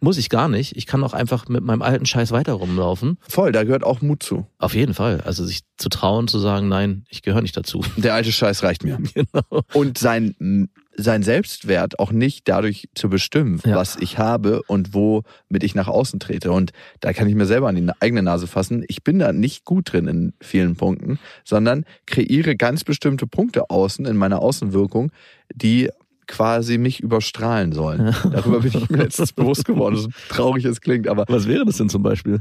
muss 0.00 0.16
ich 0.16 0.30
gar 0.30 0.48
nicht. 0.48 0.76
Ich 0.76 0.86
kann 0.86 1.04
auch 1.04 1.12
einfach 1.12 1.48
mit 1.48 1.62
meinem 1.62 1.82
alten 1.82 2.06
Scheiß 2.06 2.30
weiter 2.30 2.54
rumlaufen. 2.54 3.18
Voll, 3.28 3.52
da 3.52 3.64
gehört 3.64 3.84
auch 3.84 4.00
Mut 4.00 4.22
zu. 4.22 4.46
Auf 4.58 4.74
jeden 4.74 4.94
Fall. 4.94 5.20
Also 5.22 5.44
sich 5.44 5.60
zu 5.76 5.90
trauen, 5.90 6.26
zu 6.26 6.38
sagen, 6.38 6.68
nein, 6.68 7.04
ich 7.10 7.22
gehöre 7.22 7.42
nicht 7.42 7.56
dazu. 7.56 7.82
Der 7.96 8.14
alte 8.14 8.32
Scheiß 8.32 8.62
reicht 8.62 8.84
mir. 8.84 8.98
genau. 9.14 9.62
Und 9.74 9.98
sein, 9.98 10.68
sein 10.96 11.22
Selbstwert 11.22 11.98
auch 11.98 12.12
nicht 12.12 12.48
dadurch 12.48 12.88
zu 12.94 13.08
bestimmen, 13.08 13.60
Ja. 13.64 13.74
was 13.76 13.96
ich 13.96 14.18
habe 14.18 14.62
und 14.68 14.94
womit 14.94 15.62
ich 15.62 15.74
nach 15.74 15.88
außen 15.88 16.20
trete. 16.20 16.52
Und 16.52 16.72
da 17.00 17.12
kann 17.12 17.28
ich 17.28 17.34
mir 17.34 17.46
selber 17.46 17.68
an 17.68 17.74
die 17.74 17.88
eigene 18.00 18.22
Nase 18.22 18.46
fassen. 18.46 18.84
Ich 18.88 19.02
bin 19.02 19.18
da 19.18 19.32
nicht 19.32 19.64
gut 19.64 19.92
drin 19.92 20.06
in 20.06 20.32
vielen 20.40 20.76
Punkten, 20.76 21.18
sondern 21.44 21.84
kreiere 22.06 22.54
ganz 22.56 22.84
bestimmte 22.84 23.26
Punkte 23.26 23.70
außen 23.70 24.06
in 24.06 24.16
meiner 24.16 24.40
Außenwirkung, 24.40 25.10
die 25.54 25.90
quasi 26.26 26.78
mich 26.78 27.00
überstrahlen 27.00 27.72
sollen. 27.72 28.14
Darüber 28.32 28.60
bin 28.60 28.72
ich 28.74 28.88
mir 28.88 28.98
letztens 28.98 29.32
bewusst 29.34 29.64
geworden, 29.64 29.96
so 29.96 30.08
traurig 30.28 30.64
es 30.64 30.80
klingt, 30.80 31.06
aber 31.08 31.24
Was 31.28 31.46
wäre 31.48 31.64
das 31.66 31.76
denn 31.76 31.88
zum 31.90 32.02
Beispiel? 32.02 32.40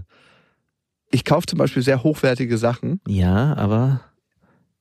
ich 1.12 1.26
kaufe 1.26 1.46
zum 1.46 1.60
Beispiel 1.60 1.84
sehr 1.84 2.02
hochwertige 2.04 2.58
Sachen. 2.58 3.00
Ja, 3.08 3.56
aber 3.56 4.02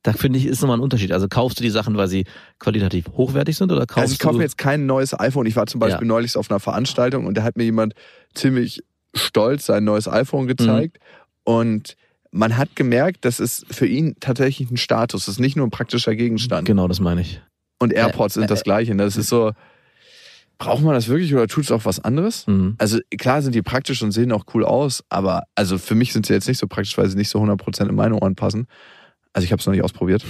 da 0.03 0.13
finde 0.13 0.39
ich, 0.39 0.47
ist 0.47 0.61
nochmal 0.63 0.79
ein 0.79 0.83
Unterschied. 0.83 1.13
Also 1.13 1.29
kaufst 1.29 1.59
du 1.61 1.63
die 1.63 1.71
Sachen, 1.71 1.97
weil 1.97 2.09
sie 2.09 2.25
qualitativ 2.59 3.07
hochwertig 3.17 3.57
sind 3.57 3.71
oder 3.71 3.87
kaufst 3.87 3.99
Also 4.03 4.13
ich 4.15 4.19
kaufe 4.19 4.33
du... 4.33 4.39
mir 4.39 4.45
jetzt 4.45 4.59
kein 4.59 4.87
neues 4.87 5.19
iPhone. 5.19 5.47
Ich 5.47 5.55
war 5.57 5.67
zum 5.67 5.79
Beispiel 5.81 6.07
Ja. 6.07 6.15
neulich 6.15 6.37
auf 6.37 6.51
einer 6.51 6.61
Veranstaltung 6.61 7.27
und 7.27 7.37
da 7.37 7.43
hat 7.45 7.57
mir 7.57 7.65
jemand 7.65 7.95
ziemlich 8.35 8.83
stolz 9.15 9.67
sein 9.67 9.85
neues 9.85 10.09
iPhone 10.09 10.47
gezeigt. 10.47 10.99
Mhm. 10.99 11.53
Und 11.55 11.97
man 12.31 12.57
hat 12.57 12.75
gemerkt, 12.77 13.25
das 13.25 13.41
ist 13.41 13.67
für 13.73 13.87
ihn 13.87 14.17
tatsächlich 14.19 14.71
ein 14.71 14.77
Status. 14.77 15.27
Das 15.27 15.35
ist 15.35 15.41
nicht 15.41 15.57
nur 15.57 15.67
ein 15.67 15.71
praktischer 15.71 16.17
Gegenstand. 16.17 16.67
Genau, 16.67 16.89
das 16.89 16.99
meine 16.99 17.21
ich. 17.21 17.41
Und 17.79 17.93
AirPods 17.93 18.37
Äh, 18.37 18.41
sind 18.41 18.51
das 18.51 18.63
Gleiche. 18.65 18.95
Das 18.97 19.17
ist 19.17 19.29
so, 19.29 19.53
braucht 20.59 20.83
man 20.83 20.95
das 20.95 21.09
wirklich 21.09 21.35
oder 21.35 21.47
tut 21.49 21.65
es 21.65 21.71
auch 21.71 21.85
was 21.85 22.01
anderes? 22.01 22.47
Mhm. 22.47 22.77
Also 22.79 22.99
klar 23.19 23.43
sind 23.43 23.55
die 23.55 23.63
praktisch 23.63 24.03
und 24.03 24.13
sehen 24.13 24.33
auch 24.33 24.45
cool 24.55 24.65
aus, 24.65 25.05
aber 25.09 25.43
also 25.55 25.79
für 25.79 25.95
mich 25.95 26.13
sind 26.13 26.27
sie 26.27 26.33
jetzt 26.33 26.49
nicht 26.49 26.59
so 26.59 26.67
praktisch, 26.69 26.97
weil 26.97 27.09
sie 27.09 27.17
nicht 27.17 27.29
so 27.29 27.41
100% 27.41 27.89
in 27.89 27.95
meine 27.95 28.15
Ohren 28.17 28.35
passen. 28.35 28.67
Also 29.35 29.47
ich 29.47 29.53
habe 29.53 29.61
es 29.61 29.67
noch 29.67 29.73
nicht 29.73 29.83
ausprobiert. 29.83 30.25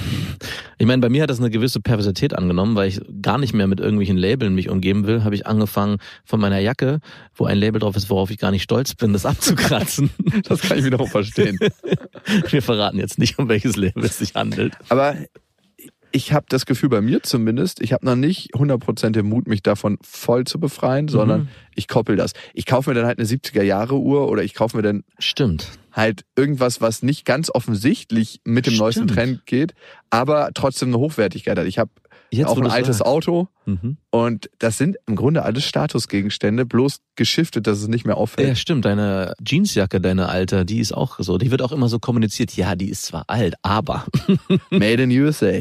Ich 0.78 0.86
meine, 0.86 1.00
bei 1.00 1.08
mir 1.08 1.22
hat 1.22 1.30
das 1.30 1.40
eine 1.40 1.50
gewisse 1.50 1.80
Perversität 1.80 2.34
angenommen, 2.34 2.76
weil 2.76 2.88
ich 2.88 3.00
gar 3.20 3.36
nicht 3.36 3.52
mehr 3.52 3.66
mit 3.66 3.80
irgendwelchen 3.80 4.16
Labeln 4.16 4.54
mich 4.54 4.68
umgeben 4.68 5.06
will, 5.06 5.24
habe 5.24 5.34
ich 5.34 5.46
angefangen 5.46 5.96
von 6.24 6.38
meiner 6.38 6.60
Jacke, 6.60 7.00
wo 7.34 7.44
ein 7.44 7.58
Label 7.58 7.80
drauf 7.80 7.96
ist, 7.96 8.10
worauf 8.10 8.30
ich 8.30 8.38
gar 8.38 8.52
nicht 8.52 8.62
stolz 8.62 8.94
bin, 8.94 9.12
das 9.12 9.26
abzukratzen. 9.26 10.10
Das 10.44 10.62
kann 10.62 10.78
ich 10.78 10.84
wiederum 10.84 11.08
verstehen. 11.08 11.58
Wir 12.48 12.62
verraten 12.62 12.98
jetzt 12.98 13.18
nicht, 13.18 13.38
um 13.38 13.48
welches 13.48 13.76
Label 13.76 14.04
es 14.04 14.18
sich 14.18 14.34
handelt. 14.34 14.74
Aber 14.88 15.16
ich 16.12 16.32
habe 16.32 16.46
das 16.48 16.66
Gefühl 16.66 16.88
bei 16.90 17.00
mir 17.00 17.22
zumindest, 17.22 17.80
ich 17.80 17.92
habe 17.92 18.04
noch 18.06 18.16
nicht 18.16 18.54
100% 18.54 19.10
den 19.10 19.26
Mut, 19.26 19.46
mich 19.48 19.62
davon 19.62 19.98
voll 20.02 20.44
zu 20.44 20.60
befreien, 20.60 21.08
sondern 21.08 21.42
Mhm. 21.42 21.48
ich 21.74 21.88
koppel 21.88 22.16
das. 22.16 22.32
Ich 22.54 22.66
kaufe 22.66 22.90
mir 22.90 22.94
dann 22.94 23.06
halt 23.06 23.18
eine 23.18 23.26
70er 23.26 23.62
Jahre 23.62 23.96
Uhr 23.98 24.28
oder 24.28 24.42
ich 24.44 24.54
kaufe 24.54 24.76
mir 24.76 24.82
dann 24.82 25.04
Stimmt. 25.18 25.68
halt 25.92 26.24
irgendwas, 26.36 26.80
was 26.80 27.02
nicht 27.02 27.24
ganz 27.24 27.50
offensichtlich 27.52 28.40
mit 28.44 28.66
dem 28.66 28.76
neuesten 28.76 29.04
Stimmt. 29.08 29.14
Trend 29.14 29.46
geht, 29.46 29.74
aber 30.10 30.50
trotzdem 30.54 30.88
eine 30.90 30.98
Hochwertigkeit 30.98 31.58
hat. 31.58 31.66
Ich 31.66 31.78
habe 31.78 31.90
Jetzt, 32.34 32.46
auch 32.48 32.56
ein 32.56 32.66
altes 32.66 32.98
sagst. 32.98 33.06
Auto 33.10 33.48
Mhm. 33.66 33.98
und 34.10 34.48
das 34.58 34.78
sind 34.78 34.96
im 35.06 35.16
Grunde 35.16 35.42
alles 35.42 35.64
Statusgegenstände, 35.64 36.64
bloß 36.64 36.96
geschiftet, 37.14 37.66
dass 37.66 37.78
es 37.78 37.88
nicht 37.88 38.06
mehr 38.06 38.16
auffällt. 38.16 38.48
Ja, 38.48 38.54
stimmt. 38.54 38.86
Deine 38.86 39.34
Jeansjacke, 39.46 40.00
deine 40.00 40.28
alte, 40.30 40.64
die 40.64 40.80
ist 40.80 40.92
auch 40.92 41.16
so. 41.20 41.36
Die 41.36 41.50
wird 41.50 41.60
auch 41.60 41.72
immer 41.72 41.88
so 41.88 41.98
kommuniziert. 41.98 42.56
Ja, 42.56 42.74
die 42.74 42.88
ist 42.88 43.02
zwar 43.04 43.24
alt, 43.28 43.54
aber. 43.62 44.06
Made 44.70 45.02
in 45.02 45.10
USA. 45.10 45.52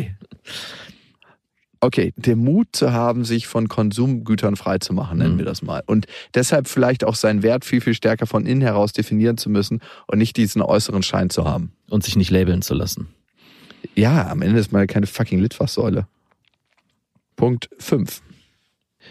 Okay, 1.84 2.14
der 2.16 2.36
Mut 2.36 2.68
zu 2.74 2.94
haben, 2.94 3.26
sich 3.26 3.48
von 3.48 3.68
Konsumgütern 3.68 4.56
freizumachen, 4.56 5.18
nennen 5.18 5.34
Mhm. 5.34 5.38
wir 5.40 5.46
das 5.46 5.64
mal. 5.64 5.82
Und 5.88 6.06
deshalb 6.36 6.68
vielleicht 6.68 7.04
auch 7.04 7.16
seinen 7.16 7.42
Wert 7.42 7.66
viel, 7.66 7.82
viel 7.82 7.96
stärker 7.96 8.28
von 8.28 8.46
innen 8.46 8.62
heraus 8.62 8.94
definieren 8.94 9.38
zu 9.38 9.50
müssen 9.50 9.82
und 10.06 10.20
nicht 10.20 10.38
diesen 10.38 10.62
äußeren 10.62 11.02
Schein 11.02 11.32
zu 11.32 11.46
haben. 11.46 11.74
Und 11.90 12.04
sich 12.04 12.16
nicht 12.16 12.30
labeln 12.30 12.62
zu 12.62 12.76
lassen. 12.76 13.08
Ja, 13.96 14.30
am 14.30 14.44
Ende 14.44 14.60
ist 14.60 14.72
man 14.72 14.86
keine 14.86 15.08
fucking 15.08 15.40
Litfaßsäule. 15.40 16.08
Punkt 17.36 17.70
5. 17.80 18.22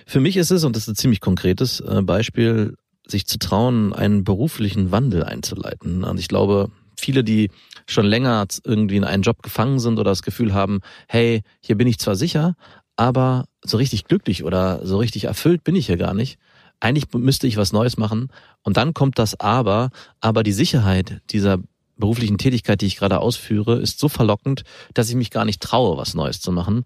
Für 0.06 0.20
mich 0.20 0.36
ist 0.36 0.52
es, 0.52 0.62
und 0.62 0.76
das 0.76 0.84
ist 0.84 0.88
ein 0.90 0.94
ziemlich 0.94 1.20
konkretes 1.20 1.80
äh, 1.80 2.02
Beispiel, 2.02 2.76
sich 3.08 3.26
zu 3.26 3.40
trauen, 3.40 3.92
einen 3.92 4.22
beruflichen 4.22 4.92
Wandel 4.92 5.24
einzuleiten. 5.24 6.04
Und 6.04 6.20
ich 6.20 6.28
glaube, 6.28 6.70
viele, 6.96 7.24
die 7.24 7.50
schon 7.92 8.06
länger 8.06 8.46
irgendwie 8.64 8.96
in 8.96 9.04
einen 9.04 9.22
Job 9.22 9.42
gefangen 9.42 9.78
sind 9.78 9.98
oder 9.98 10.10
das 10.10 10.22
Gefühl 10.22 10.54
haben, 10.54 10.80
hey, 11.08 11.42
hier 11.60 11.76
bin 11.76 11.86
ich 11.86 11.98
zwar 11.98 12.16
sicher, 12.16 12.54
aber 12.96 13.46
so 13.64 13.76
richtig 13.76 14.04
glücklich 14.04 14.44
oder 14.44 14.84
so 14.86 14.98
richtig 14.98 15.24
erfüllt 15.24 15.64
bin 15.64 15.76
ich 15.76 15.86
hier 15.86 15.96
gar 15.96 16.14
nicht. 16.14 16.38
Eigentlich 16.80 17.12
müsste 17.12 17.46
ich 17.46 17.56
was 17.56 17.72
Neues 17.72 17.96
machen. 17.96 18.28
Und 18.62 18.76
dann 18.76 18.94
kommt 18.94 19.18
das 19.18 19.38
Aber, 19.38 19.90
aber 20.20 20.42
die 20.42 20.52
Sicherheit 20.52 21.20
dieser 21.30 21.58
beruflichen 21.96 22.38
Tätigkeit, 22.38 22.80
die 22.80 22.86
ich 22.86 22.96
gerade 22.96 23.20
ausführe, 23.20 23.78
ist 23.78 23.98
so 23.98 24.08
verlockend, 24.08 24.62
dass 24.94 25.10
ich 25.10 25.14
mich 25.16 25.30
gar 25.30 25.44
nicht 25.44 25.62
traue, 25.62 25.98
was 25.98 26.14
Neues 26.14 26.40
zu 26.40 26.52
machen. 26.52 26.84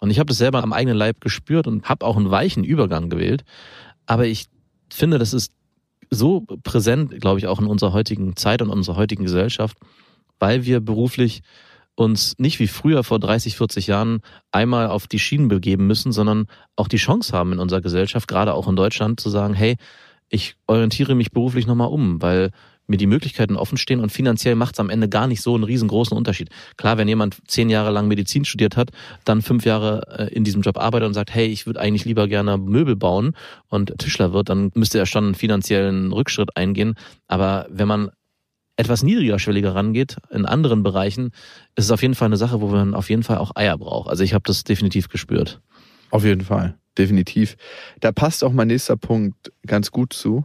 Und 0.00 0.10
ich 0.10 0.18
habe 0.18 0.28
das 0.28 0.38
selber 0.38 0.62
am 0.62 0.72
eigenen 0.72 0.96
Leib 0.96 1.20
gespürt 1.20 1.66
und 1.66 1.88
habe 1.88 2.04
auch 2.04 2.16
einen 2.16 2.30
weichen 2.30 2.64
Übergang 2.64 3.08
gewählt. 3.08 3.44
Aber 4.04 4.26
ich 4.26 4.46
finde, 4.92 5.18
das 5.18 5.32
ist 5.32 5.52
so 6.10 6.42
präsent, 6.62 7.20
glaube 7.20 7.38
ich, 7.38 7.46
auch 7.46 7.60
in 7.60 7.66
unserer 7.66 7.92
heutigen 7.92 8.36
Zeit 8.36 8.62
und 8.62 8.70
unserer 8.70 8.96
heutigen 8.96 9.24
Gesellschaft, 9.24 9.78
weil 10.38 10.64
wir 10.64 10.80
beruflich 10.80 11.42
uns 11.94 12.34
nicht 12.38 12.60
wie 12.60 12.66
früher 12.66 13.02
vor 13.04 13.18
30, 13.18 13.56
40 13.56 13.86
Jahren 13.86 14.20
einmal 14.52 14.88
auf 14.88 15.06
die 15.06 15.18
Schienen 15.18 15.48
begeben 15.48 15.86
müssen, 15.86 16.12
sondern 16.12 16.46
auch 16.76 16.88
die 16.88 16.98
Chance 16.98 17.32
haben 17.32 17.52
in 17.52 17.58
unserer 17.58 17.80
Gesellschaft, 17.80 18.28
gerade 18.28 18.54
auch 18.54 18.68
in 18.68 18.76
Deutschland, 18.76 19.18
zu 19.18 19.30
sagen, 19.30 19.54
hey, 19.54 19.76
ich 20.28 20.56
orientiere 20.66 21.14
mich 21.14 21.30
beruflich 21.30 21.66
nochmal 21.66 21.88
um, 21.88 22.20
weil 22.20 22.50
mir 22.86 22.96
die 22.98 23.06
Möglichkeiten 23.06 23.56
offen 23.56 23.78
stehen 23.78 24.00
und 24.00 24.12
finanziell 24.12 24.54
macht 24.54 24.74
es 24.74 24.80
am 24.80 24.90
Ende 24.90 25.08
gar 25.08 25.26
nicht 25.26 25.42
so 25.42 25.54
einen 25.54 25.64
riesengroßen 25.64 26.16
Unterschied. 26.16 26.50
Klar, 26.76 26.98
wenn 26.98 27.08
jemand 27.08 27.36
zehn 27.48 27.68
Jahre 27.68 27.90
lang 27.90 28.08
Medizin 28.08 28.44
studiert 28.44 28.76
hat, 28.76 28.90
dann 29.24 29.42
fünf 29.42 29.64
Jahre 29.64 30.02
äh, 30.18 30.34
in 30.34 30.44
diesem 30.44 30.62
Job 30.62 30.78
arbeitet 30.78 31.08
und 31.08 31.14
sagt, 31.14 31.34
hey, 31.34 31.46
ich 31.46 31.66
würde 31.66 31.80
eigentlich 31.80 32.04
lieber 32.04 32.28
gerne 32.28 32.58
Möbel 32.58 32.94
bauen 32.94 33.34
und 33.68 33.98
Tischler 33.98 34.32
wird, 34.32 34.48
dann 34.50 34.70
müsste 34.74 34.98
er 34.98 35.06
schon 35.06 35.24
einen 35.24 35.34
finanziellen 35.34 36.12
Rückschritt 36.12 36.56
eingehen. 36.56 36.94
Aber 37.26 37.66
wenn 37.70 37.88
man 37.88 38.10
etwas 38.76 39.02
niedrigerschwelliger 39.02 39.74
rangeht, 39.74 40.16
in 40.30 40.44
anderen 40.44 40.82
Bereichen, 40.82 41.30
ist 41.76 41.86
es 41.86 41.90
auf 41.90 42.02
jeden 42.02 42.14
Fall 42.14 42.26
eine 42.26 42.36
Sache, 42.36 42.60
wo 42.60 42.68
man 42.68 42.94
auf 42.94 43.10
jeden 43.10 43.22
Fall 43.22 43.38
auch 43.38 43.52
Eier 43.54 43.78
braucht. 43.78 44.08
Also 44.08 44.22
ich 44.22 44.34
habe 44.34 44.42
das 44.46 44.64
definitiv 44.64 45.08
gespürt. 45.08 45.60
Auf 46.10 46.24
jeden 46.24 46.42
Fall, 46.42 46.76
definitiv. 46.98 47.56
Da 48.00 48.12
passt 48.12 48.44
auch 48.44 48.52
mein 48.52 48.68
nächster 48.68 48.96
Punkt 48.96 49.52
ganz 49.66 49.90
gut 49.90 50.12
zu. 50.12 50.44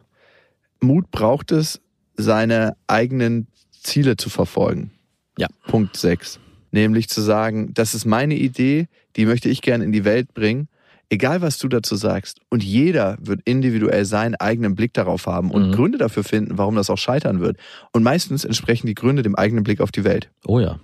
Mut 0.79 1.11
braucht 1.11 1.51
es, 1.51 1.81
seine 2.15 2.75
eigenen 2.87 3.47
Ziele 3.71 4.15
zu 4.15 4.29
verfolgen. 4.29 4.91
Ja. 5.37 5.47
Punkt 5.67 5.97
6. 5.97 6.39
Nämlich 6.71 7.09
zu 7.09 7.21
sagen, 7.21 7.73
das 7.73 7.93
ist 7.93 8.05
meine 8.05 8.35
Idee, 8.35 8.87
die 9.15 9.25
möchte 9.25 9.49
ich 9.49 9.61
gerne 9.61 9.83
in 9.83 9.91
die 9.91 10.05
Welt 10.05 10.33
bringen. 10.33 10.67
Egal, 11.13 11.41
was 11.41 11.57
du 11.57 11.67
dazu 11.67 11.97
sagst. 11.97 12.39
Und 12.49 12.63
jeder 12.63 13.17
wird 13.19 13.41
individuell 13.43 14.05
seinen 14.05 14.35
eigenen 14.35 14.75
Blick 14.75 14.93
darauf 14.93 15.27
haben 15.27 15.51
und 15.51 15.67
Mhm. 15.67 15.71
Gründe 15.73 15.97
dafür 15.97 16.23
finden, 16.23 16.57
warum 16.57 16.75
das 16.77 16.89
auch 16.89 16.97
scheitern 16.97 17.41
wird. 17.41 17.57
Und 17.91 18.01
meistens 18.01 18.45
entsprechen 18.45 18.87
die 18.87 18.95
Gründe 18.95 19.21
dem 19.21 19.35
eigenen 19.35 19.65
Blick 19.65 19.81
auf 19.81 19.91
die 19.91 20.05
Welt. 20.05 20.29
Oh 20.45 20.61
ja. 20.61 20.79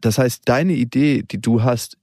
Das 0.00 0.16
heißt, 0.16 0.44
deine 0.46 0.72
Idee, 0.72 1.22
die 1.22 1.38
du 1.38 1.62
hast, 1.62 1.98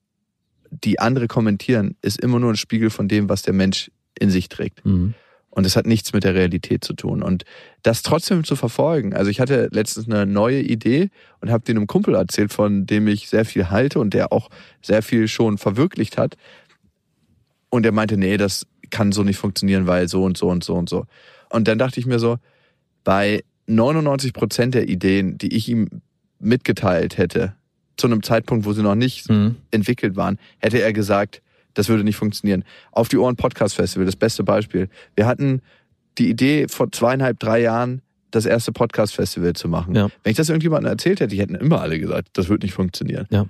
die 0.70 1.00
andere 1.00 1.28
kommentieren, 1.28 1.96
ist 2.04 2.22
immer 2.22 2.38
nur 2.40 2.52
ein 2.54 2.56
Spiegel 2.56 2.92
von 2.92 3.08
dem, 3.08 3.30
was 3.30 3.42
der 3.42 3.54
Mensch 3.54 3.90
in 4.20 4.30
sich 4.30 4.48
trägt. 4.48 4.86
Mhm. 4.86 5.16
Und 5.50 5.66
es 5.66 5.76
hat 5.76 5.88
nichts 5.88 6.14
mit 6.14 6.24
der 6.24 6.36
Realität 6.36 6.84
zu 6.84 6.94
tun. 6.94 7.24
Und 7.24 7.46
das 7.82 8.04
trotzdem 8.04 8.44
zu 8.44 8.56
verfolgen. 8.56 9.16
Also 9.16 9.32
ich 9.32 9.40
hatte 9.40 9.70
letztens 9.72 10.08
eine 10.08 10.28
neue 10.28 10.62
Idee 10.62 11.10
und 11.42 11.50
habe 11.50 11.64
den 11.64 11.78
einem 11.78 11.88
Kumpel 11.88 12.14
erzählt, 12.14 12.54
von 12.54 12.86
dem 12.86 13.08
ich 13.08 13.28
sehr 13.28 13.44
viel 13.44 13.72
halte 13.72 14.00
und 14.00 14.14
der 14.14 14.32
auch 14.32 14.52
sehr 14.84 15.02
viel 15.02 15.28
schon 15.28 15.58
verwirklicht 15.58 16.20
hat. 16.20 16.38
Und 17.70 17.86
er 17.86 17.92
meinte, 17.92 18.18
nee, 18.18 18.38
das 18.38 18.66
kann 18.90 19.12
so 19.12 19.24
nicht 19.24 19.38
funktionieren, 19.38 19.88
weil 19.88 20.08
so 20.08 20.24
und 20.24 20.38
so 20.38 20.48
und 20.48 20.64
so 20.64 20.76
und 20.76 20.88
so. 20.90 21.06
Und 21.50 21.68
dann 21.68 21.78
dachte 21.78 22.00
ich 22.00 22.06
mir 22.06 22.20
so, 22.20 22.38
bei 23.04 23.44
99 23.68 24.34
Prozent 24.34 24.74
der 24.76 24.88
Ideen, 24.88 25.38
die 25.38 25.54
ich 25.56 25.68
ihm 25.70 25.90
mitgeteilt 26.40 27.18
hätte, 27.18 27.54
zu 27.98 28.08
einem 28.08 28.24
Zeitpunkt, 28.24 28.66
wo 28.66 28.74
sie 28.74 28.84
noch 28.84 28.96
nicht 28.96 29.30
Mhm. 29.30 29.56
entwickelt 29.72 30.16
waren, 30.16 30.38
hätte 30.60 30.82
er 30.82 30.94
gesagt, 30.94 31.42
das 31.74 31.90
würde 31.90 32.04
nicht 32.04 32.16
funktionieren. 32.16 32.64
Auf 32.92 33.08
die 33.10 33.18
Ohren 33.18 33.36
Podcast 33.36 33.76
Festival, 33.76 34.06
das 34.06 34.16
beste 34.16 34.44
Beispiel. 34.44 34.90
Wir 35.16 35.26
hatten 35.26 35.62
die 36.18 36.30
Idee 36.30 36.68
vor 36.68 36.92
zweieinhalb, 36.92 37.40
drei 37.40 37.62
Jahren, 37.62 38.02
das 38.32 38.46
erste 38.46 38.72
Podcast 38.72 39.16
Festival 39.16 39.54
zu 39.54 39.68
machen. 39.68 39.96
Ja. 39.96 40.10
Wenn 40.24 40.32
ich 40.32 40.38
das 40.38 40.50
irgendjemandem 40.50 40.92
erzählt 40.92 41.20
hätte, 41.20 41.34
die 41.36 41.42
hätten 41.42 41.56
immer 41.56 41.82
alle 41.82 42.00
gesagt, 42.00 42.30
das 42.34 42.50
wird 42.50 42.64
nicht 42.64 42.74
funktionieren. 42.74 43.26
Ja. 43.30 43.46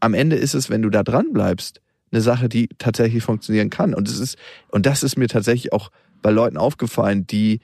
Am 0.00 0.14
Ende 0.14 0.36
ist 0.36 0.54
es, 0.54 0.70
wenn 0.70 0.82
du 0.82 0.90
da 0.90 1.02
dran 1.02 1.32
bleibst, 1.32 1.80
eine 2.10 2.20
Sache, 2.20 2.48
die 2.48 2.68
tatsächlich 2.78 3.22
funktionieren 3.22 3.70
kann. 3.70 3.94
Und 3.94 4.08
es 4.08 4.18
ist, 4.18 4.36
und 4.68 4.86
das 4.86 5.02
ist 5.02 5.16
mir 5.16 5.28
tatsächlich 5.28 5.72
auch 5.72 5.90
bei 6.22 6.30
Leuten 6.30 6.56
aufgefallen, 6.56 7.26
die 7.26 7.60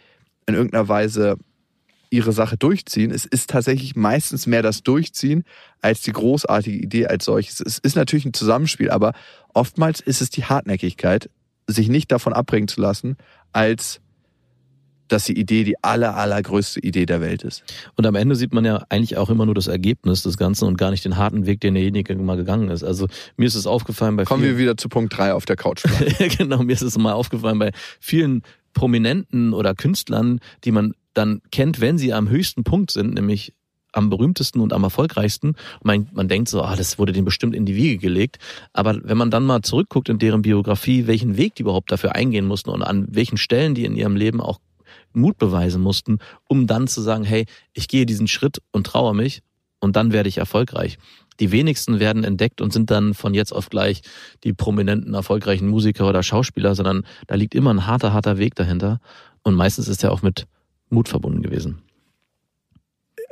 in 0.46 0.54
irgendeiner 0.54 0.88
Weise 0.88 1.36
ihre 2.10 2.32
Sache 2.32 2.56
durchziehen. 2.56 3.10
Es 3.10 3.24
ist 3.24 3.50
tatsächlich 3.50 3.96
meistens 3.96 4.46
mehr 4.46 4.62
das 4.62 4.82
Durchziehen 4.82 5.44
als 5.80 6.02
die 6.02 6.12
großartige 6.12 6.78
Idee 6.78 7.06
als 7.06 7.24
solches. 7.24 7.60
Es 7.60 7.78
ist 7.78 7.96
natürlich 7.96 8.24
ein 8.24 8.34
Zusammenspiel, 8.34 8.90
aber 8.90 9.14
oftmals 9.52 10.00
ist 10.00 10.22
es 10.22 10.30
die 10.30 10.44
Hartnäckigkeit, 10.44 11.28
sich 11.66 11.88
nicht 11.88 12.12
davon 12.12 12.32
abbringen 12.32 12.68
zu 12.68 12.80
lassen, 12.80 13.16
als 13.52 14.00
dass 15.08 15.25
die 15.25 15.38
Idee 15.38 15.64
die 15.64 15.82
aller, 15.82 16.16
allergrößte 16.16 16.80
Idee 16.80 17.06
der 17.06 17.20
Welt 17.20 17.42
ist. 17.42 17.62
Und 17.96 18.06
am 18.06 18.14
Ende 18.14 18.37
sieht 18.37 18.52
man 18.52 18.64
ja 18.64 18.84
eigentlich 18.88 19.16
auch 19.16 19.30
immer 19.30 19.46
nur 19.46 19.54
das 19.54 19.66
Ergebnis 19.66 20.23
des 20.23 20.37
Ganzen 20.37 20.66
und 20.66 20.78
gar 20.78 20.90
nicht 20.90 21.04
den 21.04 21.16
harten 21.16 21.46
Weg, 21.46 21.61
den 21.61 21.75
derjenige 21.75 22.14
mal 22.16 22.37
gegangen 22.37 22.70
ist. 22.70 22.84
Also 22.84 23.06
mir 23.37 23.46
ist 23.46 23.54
es 23.54 23.66
aufgefallen 23.66 24.16
bei 24.16 24.25
Kommen 24.25 24.42
vielen, 24.42 24.56
wir 24.56 24.62
wieder 24.62 24.76
zu 24.76 24.88
Punkt 24.88 25.16
drei 25.16 25.32
auf 25.32 25.44
der 25.44 25.56
Couch. 25.56 25.84
Genau, 26.38 26.62
mir 26.62 26.73
ist 26.73 26.82
es 26.82 26.96
mal 26.96 27.12
aufgefallen 27.12 27.58
bei 27.58 27.73
vielen 28.00 28.42
Prominenten 28.73 29.52
oder 29.52 29.75
Künstlern, 29.75 30.40
die 30.64 30.73
man 30.73 30.94
dann 31.12 31.42
kennt, 31.50 31.80
wenn 31.80 31.99
sie 31.99 32.12
am 32.12 32.28
höchsten 32.28 32.64
Punkt 32.64 32.90
sind, 32.90 33.14
nämlich 33.14 33.52
am 33.94 34.11
berühmtesten 34.11 34.61
und 34.61 34.73
am 34.73 34.82
erfolgreichsten. 34.82 35.54
Man, 35.82 36.08
man 36.12 36.28
denkt 36.28 36.49
so, 36.49 36.62
ah, 36.62 36.76
das 36.76 36.99
wurde 36.99 37.12
denen 37.12 37.25
bestimmt 37.25 37.54
in 37.54 37.64
die 37.64 37.76
Wiege 37.76 37.99
gelegt. 37.99 38.38
Aber 38.73 38.99
wenn 39.02 39.16
man 39.16 39.30
dann 39.30 39.44
mal 39.44 39.62
zurückguckt 39.62 40.08
in 40.08 40.18
deren 40.18 40.42
Biografie, 40.42 41.06
welchen 41.06 41.37
Weg 41.37 41.54
die 41.54 41.62
überhaupt 41.62 41.92
dafür 41.92 42.14
eingehen 42.14 42.46
mussten 42.46 42.70
und 42.70 42.82
an 42.82 43.06
welchen 43.08 43.37
Stellen 43.37 43.75
die 43.75 43.84
in 43.84 43.96
ihrem 43.96 44.16
Leben 44.16 44.40
auch 44.40 44.58
Mut 45.14 45.38
beweisen 45.38 45.80
mussten, 45.80 46.18
um 46.49 46.66
dann 46.66 46.87
zu 46.87 47.00
sagen, 47.00 47.25
hey, 47.25 47.47
ich 47.73 47.88
gehe 47.88 48.06
diesen 48.06 48.28
Schritt 48.28 48.59
und 48.73 48.87
traue 48.87 49.14
mich 49.14 49.42
und 49.80 49.97
dann 49.97 50.12
werde 50.12 50.28
ich 50.28 50.38
erfolgreich. 50.38 50.99
Die 51.40 51.50
wenigsten 51.50 51.99
werden 51.99 52.25
entdeckt 52.25 52.61
und 52.61 52.73
sind 52.73 52.90
dann 52.90 53.14
von 53.14 53.35
jetzt 53.35 53.52
auf 53.52 53.68
gleich 53.68 54.02
die 54.44 54.52
prominenten, 54.52 55.14
erfolgreichen 55.14 55.68
Musiker 55.68 56.09
oder 56.09 56.23
Schauspieler, 56.23 56.75
sondern 56.75 57.04
da 57.26 57.35
liegt 57.35 57.54
immer 57.54 57.73
ein 57.73 57.87
harter, 57.87 58.12
harter 58.12 58.38
Weg 58.38 58.54
dahinter. 58.54 59.00
Und 59.42 59.54
meistens 59.54 59.88
ist 59.88 60.04
er 60.04 60.12
auch 60.12 60.23
mit 60.23 60.47
Mut 60.90 61.09
verbunden 61.09 61.42
gewesen. 61.42 61.83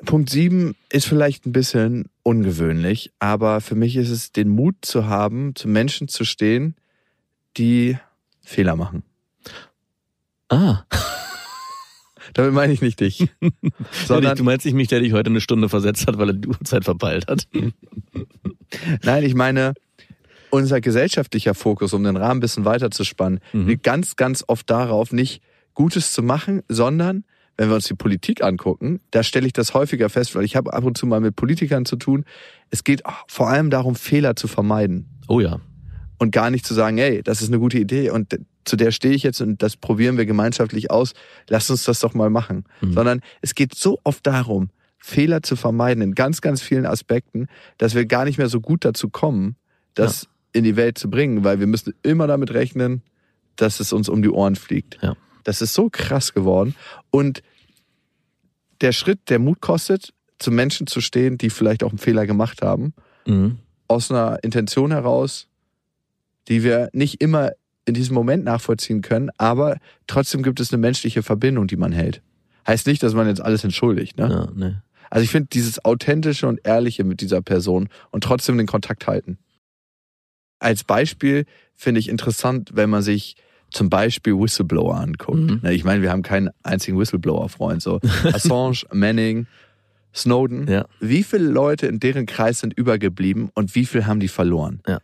Punkt 0.05 0.31
sieben 0.31 0.75
ist 0.91 1.07
vielleicht 1.07 1.47
ein 1.47 1.53
bisschen 1.53 2.07
ungewöhnlich, 2.25 3.13
aber 3.21 3.61
für 3.61 3.77
mich 3.77 3.97
ist 3.97 4.11
es 4.11 4.33
den 4.33 4.49
Mut 4.49 4.75
zu 4.83 5.07
haben, 5.07 5.55
zu 5.55 5.69
Menschen 5.69 6.09
zu 6.09 6.25
stehen, 6.25 6.75
die 7.57 7.97
Fehler 8.41 8.75
machen. 8.75 9.05
Ah, 10.49 10.83
Damit 12.35 12.53
meine 12.53 12.73
ich 12.73 12.81
nicht 12.83 13.01
dich, 13.01 13.29
sondern 14.07 14.37
du 14.37 14.45
meinst 14.45 14.65
nicht 14.65 14.75
mich, 14.75 14.89
der 14.89 15.01
dich 15.01 15.13
heute 15.13 15.31
eine 15.31 15.41
Stunde 15.41 15.69
versetzt 15.69 16.07
hat, 16.07 16.19
weil 16.19 16.31
er 16.31 16.35
die 16.35 16.49
Uhrzeit 16.49 16.85
verpeilt 16.85 17.27
hat. 17.29 17.47
Nein, 19.03 19.25
ich 19.25 19.35
meine, 19.35 19.75
unser 20.51 20.81
gesellschaftlicher 20.81 21.55
Fokus, 21.55 21.93
um 21.93 22.05
den 22.05 22.17
Rahmen 22.17 22.39
ein 22.39 22.41
bisschen 22.41 22.65
weiter 22.65 22.91
zu 22.91 23.05
spannen, 23.05 23.41
Mhm. 23.53 23.67
liegt 23.69 23.83
ganz, 23.83 24.17
ganz 24.17 24.45
oft 24.47 24.69
darauf, 24.71 25.13
nicht 25.13 25.43
Gutes 25.75 26.13
zu 26.13 26.23
machen, 26.23 26.63
sondern 26.69 27.25
wenn 27.57 27.69
wir 27.69 27.75
uns 27.75 27.87
die 27.87 27.95
Politik 27.95 28.43
angucken, 28.43 29.01
da 29.11 29.23
stelle 29.23 29.47
ich 29.47 29.53
das 29.53 29.75
häufiger 29.75 30.09
fest, 30.09 30.35
weil 30.35 30.45
ich 30.45 30.57
habe 30.57 30.73
ab 30.73 30.85
und 30.85 30.97
zu 30.97 31.07
mal 31.07 31.21
mit 31.21 31.37
Politikern 31.37 31.85
zu 31.85 31.97
tun. 31.97 32.25
Es 32.71 32.83
geht 32.85 33.03
vor 33.29 33.49
allem 33.49 33.71
darum, 33.71 33.95
Fehler 33.95 34.37
zu 34.37 34.49
vermeiden. 34.49 35.07
Oh 35.29 35.41
ja. 35.41 35.61
Und 36.23 36.31
gar 36.31 36.51
nicht 36.51 36.65
zu 36.65 36.73
sagen, 36.73 36.99
hey, 36.99 37.21
das 37.21 37.43
ist 37.43 37.49
eine 37.49 37.59
gute 37.59 37.79
Idee 37.79 38.11
und 38.11 38.39
zu 38.65 38.77
der 38.77 38.93
stehe 38.93 39.13
ich 39.13 39.25
jetzt 39.25 39.41
und 39.41 39.61
das 39.61 39.77
probieren 39.77 40.17
wir 40.17 40.25
gemeinschaftlich 40.25 40.89
aus. 40.89 41.15
Lass 41.49 41.69
uns 41.69 41.83
das 41.83 41.99
doch 41.99 42.15
mal 42.15 42.31
machen. 42.31 42.65
Mhm. 42.81 42.93
Sondern 42.93 43.21
es 43.41 43.57
geht 43.57 43.75
so 43.75 43.99
oft 44.05 44.25
darum, 44.25 44.71
Fehler 44.99 45.43
zu 45.43 45.57
vermeiden 45.57 46.01
in 46.01 46.15
ganz, 46.15 46.41
ganz 46.41 46.63
vielen 46.63 46.87
Aspekten, 46.87 47.49
dass 47.77 47.97
wir 47.97 48.07
gar 48.07 48.25
nicht 48.25 48.39
mehr 48.39 48.49
so 48.49 48.61
gut 48.61 48.85
dazu 48.85 49.09
kommen, 49.09 49.57
das 49.95 50.23
ja. 50.23 50.29
in 50.53 50.63
die 50.63 50.77
Welt 50.77 50.97
zu 50.97 51.11
bringen, 51.11 51.43
weil 51.43 51.59
wir 51.59 51.67
müssen 51.67 51.93
immer 52.05 52.29
damit 52.29 52.55
rechnen, 52.55 53.03
dass 53.57 53.81
es 53.81 53.93
uns 53.93 54.09
um 54.09 54.23
die 54.23 54.31
Ohren 54.31 54.55
fliegt. 54.55 55.01
Ja. 55.03 55.17
Das 55.43 55.61
ist 55.61 55.75
so 55.75 55.91
krass 55.91 56.35
geworden. 56.35 56.77
Und 57.11 57.43
der 58.81 58.93
Schritt, 58.93 59.29
der 59.29 59.41
Mut 59.41 59.61
kostet, 59.61 60.15
zu 60.39 60.53
Menschen 60.53 60.87
zu 60.87 61.01
stehen, 61.01 61.37
die 61.37 61.51
vielleicht 61.51 61.83
auch 61.83 61.91
einen 61.91 61.99
Fehler 61.99 62.29
gemacht 62.29 62.63
haben, 62.63 62.95
mhm. 63.27 63.59
aus 63.89 64.09
einer 64.13 64.39
Intention 64.45 64.93
heraus, 64.93 65.49
die 66.49 66.63
wir 66.63 66.89
nicht 66.93 67.21
immer 67.21 67.53
in 67.85 67.95
diesem 67.95 68.15
Moment 68.15 68.45
nachvollziehen 68.45 69.03
können, 69.03 69.31
aber 69.39 69.79
trotzdem 70.07 70.43
gibt 70.43 70.61
es 70.61 70.73
eine 70.73 70.81
menschliche 70.81 71.23
Verbindung, 71.23 71.67
die 71.67 71.77
man 71.77 71.93
hält. 71.93 72.23
Heißt 72.67 72.87
nicht, 72.87 73.03
dass 73.03 73.15
man 73.15 73.27
jetzt 73.27 73.41
alles 73.41 73.65
entschuldigt. 73.65 74.19
Ne? 74.19 74.29
Ja, 74.31 74.49
nee. 74.55 74.75
Also 75.11 75.25
ich 75.25 75.31
finde 75.31 75.49
dieses 75.53 75.85
authentische 75.85 76.47
und 76.47 76.61
ehrliche 76.65 77.05
mit 77.05 77.21
dieser 77.21 77.43
Person 77.43 77.89
und 78.11 78.25
trotzdem 78.25 78.57
den 78.57 78.67
Kontakt 78.67 79.07
halten. 79.07 79.39
Als 80.59 80.85
Beispiel 80.85 81.45
finde 81.75 82.01
ich 82.01 82.09
interessant, 82.09 82.71
wenn 82.75 82.89
man 82.89 83.03
sich 83.03 83.37
zum 83.71 83.91
Beispiel 83.91 84.39
Whistleblower 84.39 84.97
anguckt. 84.97 85.39
Mhm. 85.39 85.61
Ne, 85.63 85.75
ich 85.75 85.85
meine, 85.85 86.03
wir 86.03 86.11
haben 86.11 86.23
keinen 86.23 86.51
einzigen 86.63 86.99
Whistleblower-Freund. 86.99 87.83
So 87.83 88.01
Assange, 88.33 88.85
Manning, 88.93 89.47
Snowden. 90.15 90.69
Ja. 90.69 90.87
Wie 91.01 91.23
viele 91.23 91.45
Leute 91.45 91.87
in 91.87 92.01
deren 92.01 92.27
Kreis 92.27 92.61
sind 92.61 92.73
übergeblieben 92.73 93.51
und 93.55 93.75
wie 93.75 93.87
viel 93.87 94.07
haben 94.07 94.21
die 94.21 94.29
verloren? 94.29 94.81
Ja. 94.87 95.01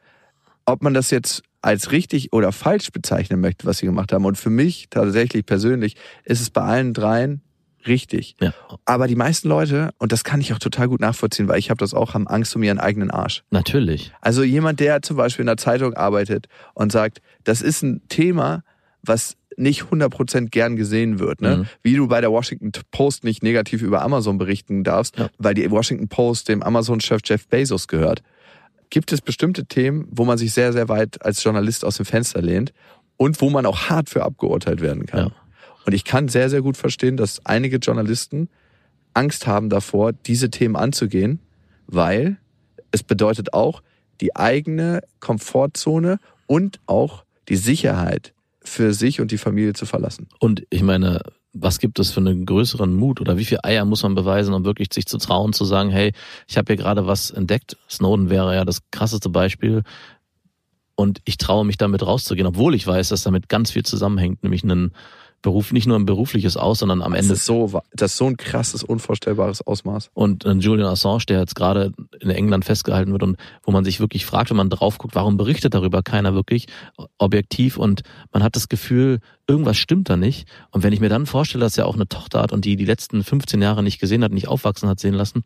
Ob 0.69 0.83
man 0.83 0.95
das 0.95 1.11
jetzt 1.11 1.43
als 1.63 1.93
richtig 1.93 2.33
oder 2.33 2.53
falsch 2.53 2.93
bezeichnen 2.93 3.41
möchte, 3.41 3.67
was 3.67 3.79
sie 3.79 3.87
gemacht 3.87 4.13
haben. 4.13 4.25
Und 4.25 4.37
für 4.37 4.51
mich 4.51 4.87
tatsächlich 4.91 5.45
persönlich 5.45 5.97
ist 6.25 6.41
es 6.41 6.51
bei 6.51 6.63
allen 6.63 6.95
dreien 6.95 7.43
richtig. 7.87 8.37
Ja. 8.41 8.53
Aber 8.85 9.07
die 9.07 9.17
meisten 9.17 9.49
Leute, 9.49 9.91
und 9.99 10.13
das 10.13 10.25
kann 10.25 10.41
ich 10.41 10.53
auch 10.53 10.59
total 10.59 10.89
gut 10.89 11.01
nachvollziehen, 11.01 11.49
weil 11.49 11.59
ich 11.59 11.71
habe 11.71 11.79
das 11.79 11.95
auch, 11.95 12.15
haben 12.15 12.29
Angst 12.29 12.55
um 12.55 12.63
ihren 12.63 12.79
eigenen 12.79 13.11
Arsch. 13.11 13.43
Natürlich. 13.51 14.13
Also 14.21 14.43
jemand, 14.43 14.81
der 14.81 15.03
zum 15.03 15.17
Beispiel 15.17 15.43
in 15.43 15.49
der 15.49 15.57
Zeitung 15.57 15.95
arbeitet 15.95 16.47
und 16.75 16.93
sagt, 16.93 17.21
das 17.45 17.63
ist 17.63 17.83
ein 17.83 18.03
Thema, 18.09 18.63
was 19.03 19.37
nicht 19.57 19.83
100% 19.83 20.51
gern 20.51 20.77
gesehen 20.77 21.19
wird. 21.19 21.41
Ne? 21.41 21.57
Mhm. 21.57 21.67
Wie 21.83 21.97
du 21.97 22.07
bei 22.07 22.21
der 22.21 22.31
Washington 22.31 22.71
Post 22.93 23.25
nicht 23.25 23.43
negativ 23.43 23.83
über 23.83 24.03
Amazon 24.03 24.39
berichten 24.39 24.85
darfst, 24.85 25.19
ja. 25.19 25.29
weil 25.39 25.55
die 25.55 25.69
Washington 25.71 26.09
Post 26.09 26.49
dem 26.49 26.63
Amazon-Chef 26.63 27.21
Jeff 27.25 27.49
Bezos 27.49 27.89
gehört. 27.89 28.23
Gibt 28.91 29.13
es 29.13 29.21
bestimmte 29.21 29.67
Themen, 29.67 30.09
wo 30.11 30.25
man 30.25 30.39
sich 30.39 30.53
sehr, 30.53 30.73
sehr 30.73 30.89
weit 30.89 31.23
als 31.23 31.43
Journalist 31.43 31.85
aus 31.85 31.97
dem 31.97 32.07
Fenster 32.07 32.41
lehnt 32.41 32.73
und 33.17 33.41
wo 33.41 33.51
man 33.51 33.67
auch 33.67 33.89
hart 33.91 34.09
für 34.09 34.25
abgeurteilt 34.25 34.81
werden 34.81 35.07
kann. 35.07 35.29
Ja. 35.29 35.33
Und 35.85 35.93
ich 35.93 36.05
kann 36.05 36.29
sehr, 36.29 36.51
sehr 36.51 36.63
gut 36.63 36.77
verstehen, 36.77 37.17
dass 37.17 37.45
einige 37.45 37.79
Journalisten 37.79 38.49
Angst 39.15 39.47
haben 39.47 39.69
davor, 39.69 40.13
diese 40.13 40.51
Themen 40.51 40.77
anzugehen, 40.77 41.41
weil 41.87 42.39
es 42.91 43.03
bedeutet 43.03 43.53
auch 43.53 43.83
die 44.21 44.37
eigene 44.37 45.03
Komfortzone 45.21 46.19
und 46.47 46.81
auch 46.87 47.25
die 47.49 47.57
Sicherheit 47.57 48.33
für 48.61 48.93
sich 48.93 49.21
und 49.21 49.31
die 49.31 49.39
Familie 49.39 49.73
zu 49.73 49.87
verlassen. 49.87 50.29
Und 50.39 50.67
ich 50.71 50.83
meine, 50.83 51.23
was 51.53 51.79
gibt 51.79 51.99
es 51.99 52.11
für 52.11 52.21
einen 52.21 52.47
größeren 52.47 52.95
Mut 52.95 53.21
oder 53.21 53.39
wie 53.39 53.45
viel 53.45 53.59
Eier 53.63 53.85
muss 53.85 54.03
man 54.03 54.15
beweisen, 54.15 54.55
um 54.55 54.65
wirklich 54.65 54.89
sich 54.93 55.07
zu 55.07 55.19
trauen, 55.19 55.53
zu 55.53 55.65
sagen, 55.65 55.91
hey, 55.91 56.13
ich 56.47 56.59
habe 56.59 56.73
hier 56.73 56.83
gerade 56.83 57.07
was 57.07 57.31
entdeckt. 57.31 57.77
Snowden 57.89 58.31
wäre 58.31 58.55
ja 58.55 58.65
das 58.65 58.83
krasseste 58.91 59.29
Beispiel. 59.29 59.83
Und 60.95 61.21
ich 61.25 61.39
traue 61.39 61.65
mich 61.65 61.77
damit 61.77 62.05
rauszugehen, 62.05 62.47
obwohl 62.47 62.75
ich 62.75 62.87
weiß, 62.87 63.09
dass 63.09 63.23
damit 63.23 63.49
ganz 63.49 63.71
viel 63.71 63.85
zusammenhängt, 63.85 64.43
nämlich 64.43 64.65
einen 64.65 64.93
Beruf, 65.41 65.73
nicht 65.73 65.87
nur 65.87 65.97
ein 65.97 66.05
berufliches 66.07 66.57
Aus, 66.57 66.81
sondern 66.81 67.01
am 67.01 67.13
das 67.13 67.23
Ende. 67.23 67.35
Ist 67.35 67.47
so, 67.47 67.81
das 67.93 68.13
ist 68.13 68.19
so 68.19 68.27
ein 68.27 68.37
krasses, 68.37 68.83
unvorstellbares 68.83 69.65
Ausmaß. 69.67 70.11
Und 70.15 70.45
äh, 70.45 70.53
Julian 70.53 70.89
Assange, 70.89 71.25
der 71.29 71.39
jetzt 71.39 71.55
gerade 71.55 71.93
in 72.21 72.31
England 72.31 72.65
festgehalten 72.65 73.13
wird 73.13 73.23
und 73.23 73.37
wo 73.63 73.71
man 73.71 73.85
sich 73.85 74.01
wirklich 74.01 74.27
fragt, 74.27 74.51
wenn 74.51 74.57
man 74.57 74.71
drauf 74.71 74.99
guckt, 74.99 75.15
warum 75.15 75.37
berichtet 75.37 75.75
darüber 75.75 76.03
keiner 76.03 76.35
wirklich 76.35 76.67
objektiv 77.19 77.77
und 77.77 78.03
man 78.33 78.43
hat 78.43 78.57
das 78.57 78.69
Gefühl, 78.69 79.21
irgendwas 79.47 79.77
stimmt 79.77 80.11
da 80.11 80.17
nicht. 80.17 80.49
Und 80.71 80.83
wenn 80.83 80.93
ich 80.93 81.01
mir 81.01 81.09
dann 81.09 81.27
vorstelle, 81.27 81.65
dass 81.65 81.79
er 81.79 81.87
auch 81.87 81.95
eine 81.95 82.09
Tochter 82.09 82.41
hat 82.43 82.53
und 82.53 82.65
die 82.65 82.77
die 82.77 82.85
letzten 82.85 83.23
15 83.23 83.63
Jahre 83.63 83.83
nicht 83.83 84.01
gesehen 84.01 84.25
hat, 84.25 84.33
nicht 84.33 84.49
aufwachsen 84.49 84.89
hat 84.89 84.99
sehen 84.99 85.15
lassen, 85.15 85.45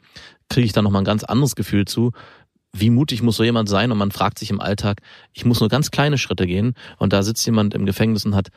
kriege 0.48 0.64
ich 0.64 0.72
da 0.72 0.82
nochmal 0.82 1.02
ein 1.02 1.06
ganz 1.06 1.24
anderes 1.24 1.54
Gefühl 1.54 1.84
zu, 1.84 2.12
wie 2.74 2.90
mutig 2.90 3.22
muss 3.22 3.36
so 3.36 3.44
jemand 3.44 3.68
sein? 3.68 3.92
Und 3.92 3.98
man 3.98 4.10
fragt 4.10 4.38
sich 4.38 4.50
im 4.50 4.60
Alltag, 4.60 5.02
ich 5.32 5.44
muss 5.44 5.60
nur 5.60 5.68
ganz 5.68 5.90
kleine 5.90 6.18
Schritte 6.18 6.46
gehen 6.46 6.74
und 6.98 7.12
da 7.12 7.22
sitzt 7.22 7.44
jemand 7.44 7.74
im 7.74 7.86
Gefängnis 7.86 8.24
und 8.24 8.34
hat 8.34 8.48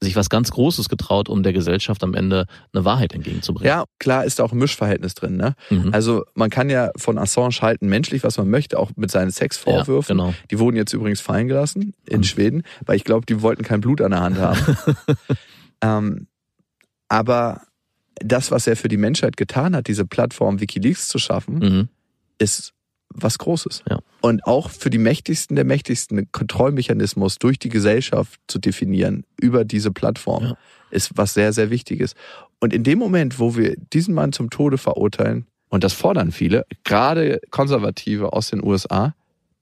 sich 0.00 0.14
was 0.14 0.30
ganz 0.30 0.50
Großes 0.50 0.88
getraut, 0.88 1.28
um 1.28 1.42
der 1.42 1.52
Gesellschaft 1.52 2.04
am 2.04 2.14
Ende 2.14 2.46
eine 2.72 2.84
Wahrheit 2.84 3.14
entgegenzubringen. 3.14 3.68
Ja, 3.68 3.84
klar 3.98 4.24
ist 4.24 4.40
auch 4.40 4.52
ein 4.52 4.58
Mischverhältnis 4.58 5.14
drin. 5.14 5.36
Ne? 5.36 5.54
Mhm. 5.70 5.92
Also 5.92 6.24
man 6.34 6.50
kann 6.50 6.70
ja 6.70 6.90
von 6.96 7.18
Assange 7.18 7.60
halten, 7.60 7.88
menschlich, 7.88 8.22
was 8.22 8.38
man 8.38 8.48
möchte, 8.48 8.78
auch 8.78 8.92
mit 8.96 9.10
seinen 9.10 9.30
Sexvorwürfen. 9.30 10.18
Ja, 10.18 10.24
genau. 10.24 10.34
Die 10.50 10.58
wurden 10.58 10.76
jetzt 10.76 10.92
übrigens 10.92 11.20
fallen 11.20 11.48
gelassen 11.48 11.94
in 12.06 12.18
mhm. 12.18 12.24
Schweden, 12.24 12.62
weil 12.86 12.96
ich 12.96 13.04
glaube, 13.04 13.26
die 13.26 13.42
wollten 13.42 13.64
kein 13.64 13.80
Blut 13.80 14.00
an 14.00 14.12
der 14.12 14.20
Hand 14.20 14.38
haben. 14.38 14.76
ähm, 15.82 16.26
aber 17.08 17.62
das, 18.20 18.50
was 18.50 18.66
er 18.66 18.76
für 18.76 18.88
die 18.88 18.96
Menschheit 18.96 19.36
getan 19.36 19.74
hat, 19.74 19.88
diese 19.88 20.04
Plattform 20.04 20.60
Wikileaks 20.60 21.08
zu 21.08 21.18
schaffen, 21.18 21.58
mhm. 21.58 21.88
ist 22.38 22.72
was 23.10 23.38
Großes. 23.38 23.82
Ja. 23.88 23.98
Und 24.20 24.44
auch 24.46 24.70
für 24.70 24.90
die 24.90 24.98
Mächtigsten 24.98 25.56
der 25.56 25.64
Mächtigsten 25.64 26.18
einen 26.18 26.32
Kontrollmechanismus 26.32 27.38
durch 27.38 27.58
die 27.58 27.68
Gesellschaft 27.68 28.40
zu 28.46 28.58
definieren 28.58 29.24
über 29.40 29.64
diese 29.64 29.90
Plattform 29.90 30.44
ja. 30.44 30.58
ist 30.90 31.12
was 31.16 31.34
sehr, 31.34 31.52
sehr 31.52 31.70
Wichtiges. 31.70 32.14
Und 32.60 32.72
in 32.72 32.84
dem 32.84 32.98
Moment, 32.98 33.38
wo 33.38 33.56
wir 33.56 33.76
diesen 33.92 34.14
Mann 34.14 34.32
zum 34.32 34.50
Tode 34.50 34.78
verurteilen, 34.78 35.46
und 35.70 35.84
das 35.84 35.92
fordern 35.92 36.32
viele, 36.32 36.66
gerade 36.84 37.40
Konservative 37.50 38.32
aus 38.32 38.48
den 38.48 38.64
USA, 38.64 39.14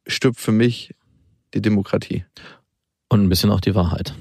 stirbt 0.07 0.39
für 0.39 0.53
mich 0.53 0.95
die 1.53 1.61
Demokratie. 1.61 2.25
Und 3.09 3.23
ein 3.23 3.29
bisschen 3.29 3.51
auch 3.51 3.61
die 3.61 3.75
Wahrheit. 3.75 4.15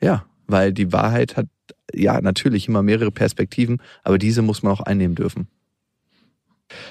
Ja, 0.00 0.26
weil 0.46 0.72
die 0.72 0.92
Wahrheit 0.92 1.36
hat 1.36 1.46
ja 1.94 2.20
natürlich 2.20 2.68
immer 2.68 2.82
mehrere 2.82 3.10
Perspektiven, 3.10 3.80
aber 4.02 4.18
diese 4.18 4.42
muss 4.42 4.62
man 4.62 4.72
auch 4.72 4.80
einnehmen 4.80 5.14
dürfen. 5.14 5.48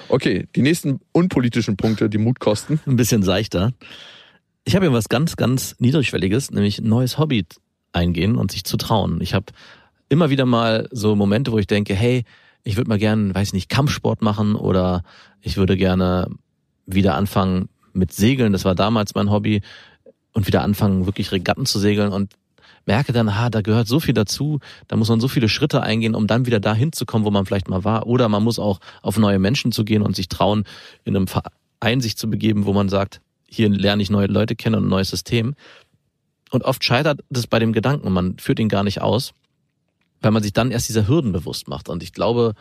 Okay, 0.08 0.46
die 0.54 0.62
nächsten 0.62 1.00
unpolitischen 1.12 1.76
Punkte, 1.76 2.08
die 2.08 2.18
Mut 2.18 2.40
kosten. 2.40 2.80
Ein 2.86 2.96
bisschen 2.96 3.22
seichter. 3.22 3.72
Ich 4.64 4.74
habe 4.74 4.86
ja 4.86 4.92
was 4.92 5.08
ganz, 5.08 5.36
ganz 5.36 5.76
Niedrigschwelliges, 5.78 6.50
nämlich 6.50 6.78
ein 6.78 6.88
neues 6.88 7.18
Hobby 7.18 7.46
eingehen 7.92 8.36
und 8.36 8.50
sich 8.50 8.64
zu 8.64 8.76
trauen. 8.76 9.20
Ich 9.20 9.34
habe 9.34 9.46
immer 10.08 10.30
wieder 10.30 10.46
mal 10.46 10.88
so 10.90 11.14
Momente, 11.16 11.52
wo 11.52 11.58
ich 11.58 11.66
denke, 11.66 11.94
hey, 11.94 12.24
ich 12.64 12.76
würde 12.76 12.88
mal 12.88 12.98
gerne, 12.98 13.34
weiß 13.34 13.52
nicht, 13.52 13.68
Kampfsport 13.68 14.22
machen 14.22 14.56
oder 14.56 15.04
ich 15.40 15.56
würde 15.56 15.76
gerne 15.76 16.28
wieder 16.86 17.14
anfangen 17.14 17.68
mit 17.92 18.12
Segeln. 18.12 18.52
Das 18.52 18.64
war 18.64 18.74
damals 18.74 19.14
mein 19.14 19.30
Hobby 19.30 19.62
und 20.32 20.46
wieder 20.46 20.62
anfangen, 20.62 21.06
wirklich 21.06 21.32
Regatten 21.32 21.66
zu 21.66 21.78
segeln 21.78 22.12
und 22.12 22.34
merke 22.86 23.12
dann, 23.12 23.36
ha, 23.36 23.50
da 23.50 23.60
gehört 23.60 23.88
so 23.88 24.00
viel 24.00 24.14
dazu, 24.14 24.60
da 24.88 24.96
muss 24.96 25.08
man 25.08 25.20
so 25.20 25.28
viele 25.28 25.48
Schritte 25.48 25.82
eingehen, 25.82 26.14
um 26.14 26.26
dann 26.26 26.46
wieder 26.46 26.60
dahin 26.60 26.92
zu 26.92 27.04
kommen, 27.04 27.24
wo 27.24 27.30
man 27.30 27.44
vielleicht 27.44 27.68
mal 27.68 27.84
war. 27.84 28.06
Oder 28.06 28.28
man 28.28 28.42
muss 28.42 28.58
auch 28.58 28.80
auf 29.02 29.18
neue 29.18 29.38
Menschen 29.38 29.72
zu 29.72 29.84
gehen 29.84 30.02
und 30.02 30.16
sich 30.16 30.28
trauen, 30.28 30.64
in 31.04 31.16
einem 31.16 31.26
Verein 31.26 32.00
sich 32.00 32.16
zu 32.16 32.30
begeben, 32.30 32.64
wo 32.64 32.72
man 32.72 32.88
sagt, 32.88 33.20
hier 33.48 33.68
lerne 33.68 34.02
ich 34.02 34.10
neue 34.10 34.26
Leute 34.26 34.56
kennen 34.56 34.76
und 34.76 34.84
ein 34.84 34.90
neues 34.90 35.10
System. 35.10 35.54
Und 36.50 36.64
oft 36.64 36.82
scheitert 36.84 37.20
das 37.28 37.46
bei 37.46 37.58
dem 37.58 37.72
Gedanken, 37.72 38.12
man 38.12 38.38
führt 38.38 38.60
ihn 38.60 38.68
gar 38.68 38.84
nicht 38.84 39.02
aus, 39.02 39.34
weil 40.22 40.30
man 40.30 40.42
sich 40.42 40.52
dann 40.52 40.70
erst 40.70 40.88
dieser 40.88 41.08
Hürden 41.08 41.32
bewusst 41.32 41.68
macht. 41.68 41.88
Und 41.88 42.02
ich 42.02 42.12
glaube, 42.12 42.54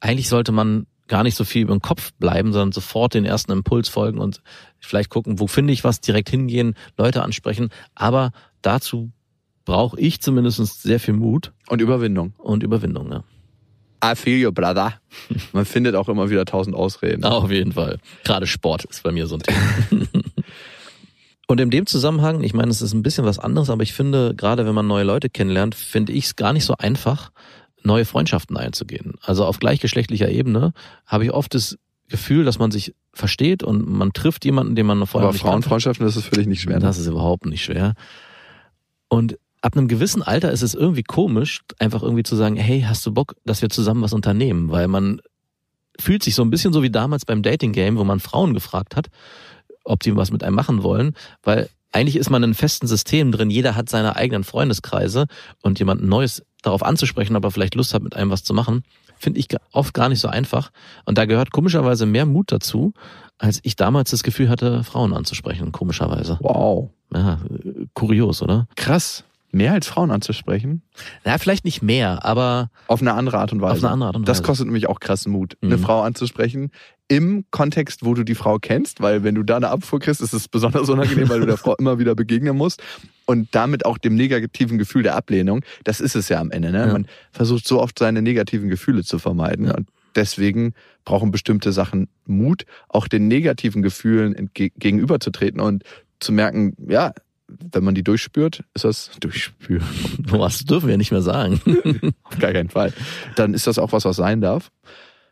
eigentlich 0.00 0.28
sollte 0.28 0.52
man 0.52 0.86
gar 1.08 1.22
nicht 1.22 1.36
so 1.36 1.44
viel 1.44 1.66
den 1.66 1.80
Kopf 1.80 2.12
bleiben, 2.18 2.52
sondern 2.52 2.72
sofort 2.72 3.14
den 3.14 3.24
ersten 3.24 3.52
Impuls 3.52 3.88
folgen 3.88 4.18
und 4.18 4.42
vielleicht 4.80 5.10
gucken, 5.10 5.38
wo 5.38 5.46
finde 5.46 5.72
ich 5.72 5.84
was, 5.84 6.00
direkt 6.00 6.30
hingehen, 6.30 6.74
Leute 6.96 7.22
ansprechen. 7.22 7.68
Aber 7.94 8.32
dazu 8.62 9.12
brauche 9.66 10.00
ich 10.00 10.22
zumindest 10.22 10.82
sehr 10.82 10.98
viel 10.98 11.12
Mut. 11.12 11.52
Und 11.68 11.82
Überwindung. 11.82 12.32
Und 12.38 12.62
Überwindung, 12.62 13.12
ja. 13.12 13.24
I 14.02 14.14
feel 14.14 14.38
you, 14.38 14.52
brother. 14.52 14.94
Man 15.52 15.66
findet 15.66 15.94
auch 15.94 16.08
immer 16.08 16.30
wieder 16.30 16.46
tausend 16.46 16.74
Ausreden. 16.74 17.24
Auf 17.24 17.50
jeden 17.50 17.72
Fall. 17.72 17.98
Gerade 18.24 18.46
Sport 18.46 18.84
ist 18.84 19.02
bei 19.02 19.12
mir 19.12 19.26
so 19.26 19.36
ein 19.36 19.42
Thema. 19.42 19.58
Und 21.48 21.60
in 21.60 21.70
dem 21.70 21.86
Zusammenhang, 21.86 22.42
ich 22.42 22.54
meine, 22.54 22.70
es 22.70 22.82
ist 22.82 22.92
ein 22.92 23.02
bisschen 23.02 23.24
was 23.24 23.38
anderes, 23.38 23.70
aber 23.70 23.82
ich 23.82 23.92
finde, 23.92 24.34
gerade 24.34 24.66
wenn 24.66 24.74
man 24.74 24.86
neue 24.86 25.04
Leute 25.04 25.28
kennenlernt, 25.28 25.76
finde 25.76 26.12
ich 26.12 26.24
es 26.24 26.36
gar 26.36 26.52
nicht 26.52 26.64
so 26.64 26.74
einfach, 26.76 27.30
neue 27.84 28.04
Freundschaften 28.04 28.56
einzugehen. 28.56 29.14
Also 29.22 29.44
auf 29.44 29.60
gleichgeschlechtlicher 29.60 30.28
Ebene 30.28 30.72
habe 31.06 31.24
ich 31.24 31.32
oft 31.32 31.54
das 31.54 31.78
Gefühl, 32.08 32.44
dass 32.44 32.58
man 32.58 32.72
sich 32.72 32.94
versteht 33.12 33.62
und 33.62 33.88
man 33.88 34.12
trifft 34.12 34.44
jemanden, 34.44 34.74
den 34.74 34.86
man 34.86 35.06
vorher 35.06 35.28
aber 35.28 35.34
nicht 35.34 35.42
Frauenfreundschaften, 35.42 36.04
das 36.04 36.16
ist 36.16 36.26
völlig 36.26 36.48
nicht 36.48 36.62
schwer. 36.62 36.78
Ne? 36.78 36.84
Das 36.84 36.98
ist 36.98 37.06
überhaupt 37.06 37.46
nicht 37.46 37.62
schwer. 37.62 37.94
Und 39.08 39.38
ab 39.66 39.76
einem 39.76 39.88
gewissen 39.88 40.22
Alter 40.22 40.52
ist 40.52 40.62
es 40.62 40.74
irgendwie 40.74 41.02
komisch, 41.02 41.62
einfach 41.80 42.04
irgendwie 42.04 42.22
zu 42.22 42.36
sagen, 42.36 42.54
hey, 42.54 42.82
hast 42.82 43.04
du 43.04 43.12
Bock, 43.12 43.34
dass 43.44 43.62
wir 43.62 43.68
zusammen 43.68 44.00
was 44.00 44.12
unternehmen? 44.12 44.70
Weil 44.70 44.86
man 44.86 45.20
fühlt 45.98 46.22
sich 46.22 46.36
so 46.36 46.42
ein 46.42 46.50
bisschen 46.50 46.72
so 46.72 46.84
wie 46.84 46.90
damals 46.90 47.24
beim 47.24 47.42
Dating 47.42 47.72
Game, 47.72 47.96
wo 47.96 48.04
man 48.04 48.20
Frauen 48.20 48.54
gefragt 48.54 48.94
hat, 48.94 49.08
ob 49.82 50.04
die 50.04 50.14
was 50.14 50.30
mit 50.30 50.44
einem 50.44 50.54
machen 50.54 50.84
wollen, 50.84 51.16
weil 51.42 51.68
eigentlich 51.90 52.14
ist 52.14 52.30
man 52.30 52.42
in 52.42 52.50
einem 52.50 52.54
festen 52.54 52.86
System 52.86 53.32
drin, 53.32 53.50
jeder 53.50 53.74
hat 53.74 53.88
seine 53.88 54.14
eigenen 54.14 54.44
Freundeskreise 54.44 55.26
und 55.62 55.80
jemand 55.80 56.04
Neues 56.04 56.44
darauf 56.62 56.84
anzusprechen, 56.84 57.34
ob 57.34 57.42
er 57.42 57.50
vielleicht 57.50 57.74
Lust 57.74 57.92
hat, 57.92 58.04
mit 58.04 58.14
einem 58.14 58.30
was 58.30 58.44
zu 58.44 58.54
machen, 58.54 58.84
finde 59.18 59.40
ich 59.40 59.48
oft 59.72 59.94
gar 59.94 60.08
nicht 60.08 60.20
so 60.20 60.28
einfach. 60.28 60.70
Und 61.06 61.18
da 61.18 61.24
gehört 61.24 61.50
komischerweise 61.50 62.06
mehr 62.06 62.26
Mut 62.26 62.52
dazu, 62.52 62.92
als 63.38 63.58
ich 63.64 63.74
damals 63.74 64.12
das 64.12 64.22
Gefühl 64.22 64.48
hatte, 64.48 64.84
Frauen 64.84 65.12
anzusprechen, 65.12 65.72
komischerweise. 65.72 66.38
Wow. 66.40 66.90
Ja, 67.12 67.40
kurios, 67.94 68.42
oder? 68.42 68.68
Krass. 68.76 69.24
Mehr 69.52 69.72
als 69.72 69.86
Frauen 69.86 70.10
anzusprechen? 70.10 70.82
Na, 71.24 71.38
vielleicht 71.38 71.64
nicht 71.64 71.80
mehr, 71.82 72.24
aber 72.24 72.70
Auf 72.88 73.00
eine 73.00 73.14
andere 73.14 73.38
Art 73.38 73.52
und 73.52 73.60
Weise. 73.60 73.72
auf 73.78 73.84
eine 73.84 73.92
andere 73.92 74.08
Art 74.08 74.16
und 74.16 74.28
Das 74.28 74.38
Weise. 74.38 74.46
kostet 74.46 74.66
nämlich 74.66 74.88
auch 74.88 75.00
krassen 75.00 75.32
Mut, 75.32 75.56
eine 75.62 75.76
Mhm. 75.76 75.80
Frau 75.82 76.02
anzusprechen. 76.02 76.70
Im 77.08 77.44
Kontext, 77.52 78.04
wo 78.04 78.14
du 78.14 78.24
die 78.24 78.34
Frau 78.34 78.58
kennst, 78.58 79.00
weil 79.00 79.22
wenn 79.22 79.36
du 79.36 79.44
da 79.44 79.56
eine 79.56 79.68
Abfuhr 79.68 80.00
kriegst, 80.00 80.20
ist 80.20 80.32
es 80.32 80.48
besonders 80.48 80.88
unangenehm, 80.88 81.28
weil 81.28 81.40
du 81.40 81.46
der 81.46 81.56
Frau 81.56 81.74
immer 81.78 81.98
wieder 82.00 82.14
begegnen 82.16 82.56
musst. 82.56 82.82
Und 83.26 83.54
damit 83.54 83.86
auch 83.86 83.98
dem 83.98 84.14
negativen 84.16 84.76
Gefühl 84.78 85.02
der 85.04 85.14
Ablehnung. 85.16 85.64
Das 85.84 86.00
ist 86.00 86.16
es 86.16 86.28
ja 86.28 86.40
am 86.40 86.50
Ende. 86.50 86.72
Ne? 86.72 86.86
Ja. 86.86 86.92
Man 86.92 87.06
versucht 87.30 87.66
so 87.66 87.80
oft 87.80 87.98
seine 87.98 88.22
negativen 88.22 88.68
Gefühle 88.68 89.04
zu 89.04 89.18
vermeiden. 89.20 89.66
Ja. 89.66 89.74
Und 89.74 89.88
deswegen 90.16 90.74
brauchen 91.04 91.30
bestimmte 91.30 91.70
Sachen 91.72 92.08
Mut, 92.26 92.64
auch 92.88 93.06
den 93.06 93.28
negativen 93.28 93.82
Gefühlen 93.82 94.50
gegenüberzutreten 94.54 95.60
und 95.60 95.84
zu 96.18 96.32
merken, 96.32 96.74
ja, 96.88 97.12
wenn 97.48 97.84
man 97.84 97.94
die 97.94 98.02
durchspürt, 98.02 98.64
ist 98.74 98.84
das 98.84 99.10
durchspüren. 99.20 99.86
Was 100.30 100.64
dürfen 100.64 100.88
wir 100.88 100.96
nicht 100.96 101.12
mehr 101.12 101.22
sagen. 101.22 101.60
Auf 102.24 102.38
gar 102.38 102.52
keinen 102.52 102.70
Fall. 102.70 102.92
Dann 103.36 103.54
ist 103.54 103.66
das 103.66 103.78
auch 103.78 103.92
was, 103.92 104.04
was 104.04 104.16
sein 104.16 104.40
darf. 104.40 104.70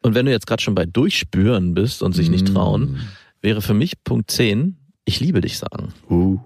Und 0.02 0.14
wenn 0.14 0.26
du 0.26 0.32
jetzt 0.32 0.46
gerade 0.46 0.62
schon 0.62 0.74
bei 0.74 0.86
Durchspüren 0.86 1.74
bist 1.74 2.02
und 2.02 2.12
sich 2.12 2.28
nicht 2.28 2.52
trauen, 2.52 3.00
wäre 3.40 3.62
für 3.62 3.74
mich 3.74 4.04
Punkt 4.04 4.30
10, 4.30 4.76
ich 5.04 5.20
liebe 5.20 5.40
dich 5.40 5.58
sagen. 5.58 5.92
Uh. 6.08 6.38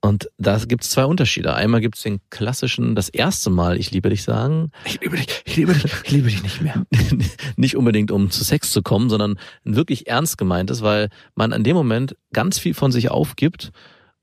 Und 0.00 0.30
da 0.38 0.56
gibt's 0.58 0.90
zwei 0.90 1.04
Unterschiede. 1.04 1.54
Einmal 1.54 1.80
gibt's 1.80 2.02
den 2.02 2.20
klassischen, 2.30 2.94
das 2.94 3.08
erste 3.08 3.50
Mal, 3.50 3.78
ich 3.78 3.90
liebe 3.90 4.10
dich 4.10 4.22
sagen, 4.22 4.70
Ich 4.84 5.00
liebe 5.00 5.16
dich, 5.16 5.26
ich 5.44 5.56
liebe 5.56 5.74
dich, 5.74 5.84
ich 5.84 6.10
liebe 6.10 6.28
dich 6.28 6.42
nicht 6.42 6.60
mehr. 6.62 6.86
nicht 7.56 7.76
unbedingt 7.76 8.12
um 8.12 8.30
zu 8.30 8.44
Sex 8.44 8.70
zu 8.70 8.82
kommen, 8.82 9.10
sondern 9.10 9.38
wirklich 9.64 10.06
ernst 10.06 10.38
gemeintes, 10.38 10.82
weil 10.82 11.08
man 11.34 11.50
in 11.50 11.64
dem 11.64 11.74
Moment 11.74 12.16
ganz 12.32 12.60
viel 12.60 12.74
von 12.74 12.92
sich 12.92 13.10
aufgibt 13.10 13.72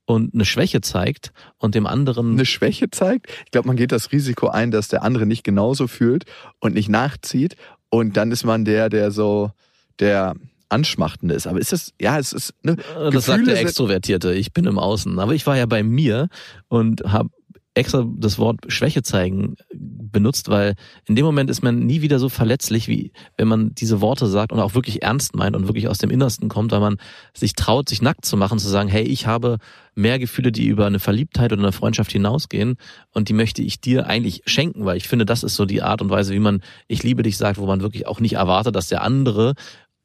und 0.05 0.33
eine 0.33 0.45
Schwäche 0.45 0.81
zeigt 0.81 1.31
und 1.57 1.75
dem 1.75 1.87
anderen 1.87 2.33
Eine 2.33 2.45
Schwäche 2.45 2.89
zeigt. 2.91 3.27
Ich 3.45 3.51
glaube, 3.51 3.67
man 3.67 3.75
geht 3.77 3.91
das 3.91 4.11
Risiko 4.11 4.47
ein, 4.49 4.71
dass 4.71 4.87
der 4.87 5.03
andere 5.03 5.25
nicht 5.25 5.43
genauso 5.43 5.87
fühlt 5.87 6.25
und 6.59 6.73
nicht 6.75 6.89
nachzieht. 6.89 7.55
Und 7.89 8.17
dann 8.17 8.31
ist 8.31 8.43
man 8.45 8.65
der, 8.65 8.89
der 8.89 9.11
so, 9.11 9.51
der 9.99 10.35
Anschmachtende 10.69 11.33
ist. 11.35 11.47
Aber 11.47 11.59
ist 11.59 11.71
das, 11.71 11.93
ja, 11.99 12.17
es 12.19 12.33
ist, 12.33 12.53
ne, 12.63 12.73
Äh, 12.73 13.11
Das 13.11 13.25
sagt 13.25 13.39
Gefühle 13.39 13.45
der 13.45 13.55
sind- 13.57 13.65
Extrovertierte, 13.67 14.33
ich 14.33 14.51
bin 14.53 14.65
im 14.65 14.77
Außen. 14.79 15.19
Aber 15.19 15.33
ich 15.33 15.45
war 15.47 15.55
ja 15.57 15.65
bei 15.65 15.83
mir 15.83 16.27
und 16.67 17.01
habe 17.03 17.29
extra 17.75 18.05
das 18.17 18.39
Wort 18.39 18.61
Schwäche 18.69 19.03
zeigen 19.03 19.55
benutzt, 19.73 20.49
weil 20.49 20.75
in 21.07 21.15
dem 21.15 21.25
Moment 21.25 21.49
ist 21.49 21.61
man 21.61 21.85
nie 21.85 22.01
wieder 22.01 22.19
so 22.19 22.29
verletzlich, 22.29 22.87
wie 22.87 23.11
wenn 23.37 23.47
man 23.47 23.75
diese 23.75 24.01
Worte 24.01 24.27
sagt 24.27 24.51
und 24.51 24.59
auch 24.59 24.73
wirklich 24.73 25.03
ernst 25.03 25.35
meint 25.35 25.55
und 25.55 25.67
wirklich 25.67 25.89
aus 25.89 25.97
dem 25.97 26.09
Innersten 26.09 26.47
kommt, 26.47 26.71
weil 26.71 26.79
man 26.79 26.97
sich 27.33 27.53
traut, 27.53 27.89
sich 27.89 28.01
nackt 28.01 28.25
zu 28.25 28.37
machen, 28.37 28.59
zu 28.59 28.69
sagen, 28.69 28.89
hey, 28.89 29.03
ich 29.03 29.27
habe 29.27 29.57
mehr 29.93 30.17
Gefühle, 30.19 30.51
die 30.51 30.67
über 30.67 30.85
eine 30.85 30.99
Verliebtheit 30.99 31.51
oder 31.51 31.61
eine 31.61 31.71
Freundschaft 31.73 32.11
hinausgehen 32.11 32.77
und 33.11 33.27
die 33.29 33.33
möchte 33.33 33.61
ich 33.61 33.81
dir 33.81 34.07
eigentlich 34.07 34.41
schenken, 34.45 34.85
weil 34.85 34.97
ich 34.97 35.07
finde, 35.07 35.25
das 35.25 35.43
ist 35.43 35.55
so 35.55 35.65
die 35.65 35.81
Art 35.81 36.01
und 36.01 36.09
Weise, 36.09 36.33
wie 36.33 36.39
man 36.39 36.61
ich 36.87 37.03
liebe 37.03 37.23
dich 37.23 37.37
sagt, 37.37 37.57
wo 37.57 37.65
man 37.65 37.81
wirklich 37.81 38.07
auch 38.07 38.21
nicht 38.21 38.33
erwartet, 38.33 38.75
dass 38.75 38.87
der 38.87 39.01
andere 39.01 39.53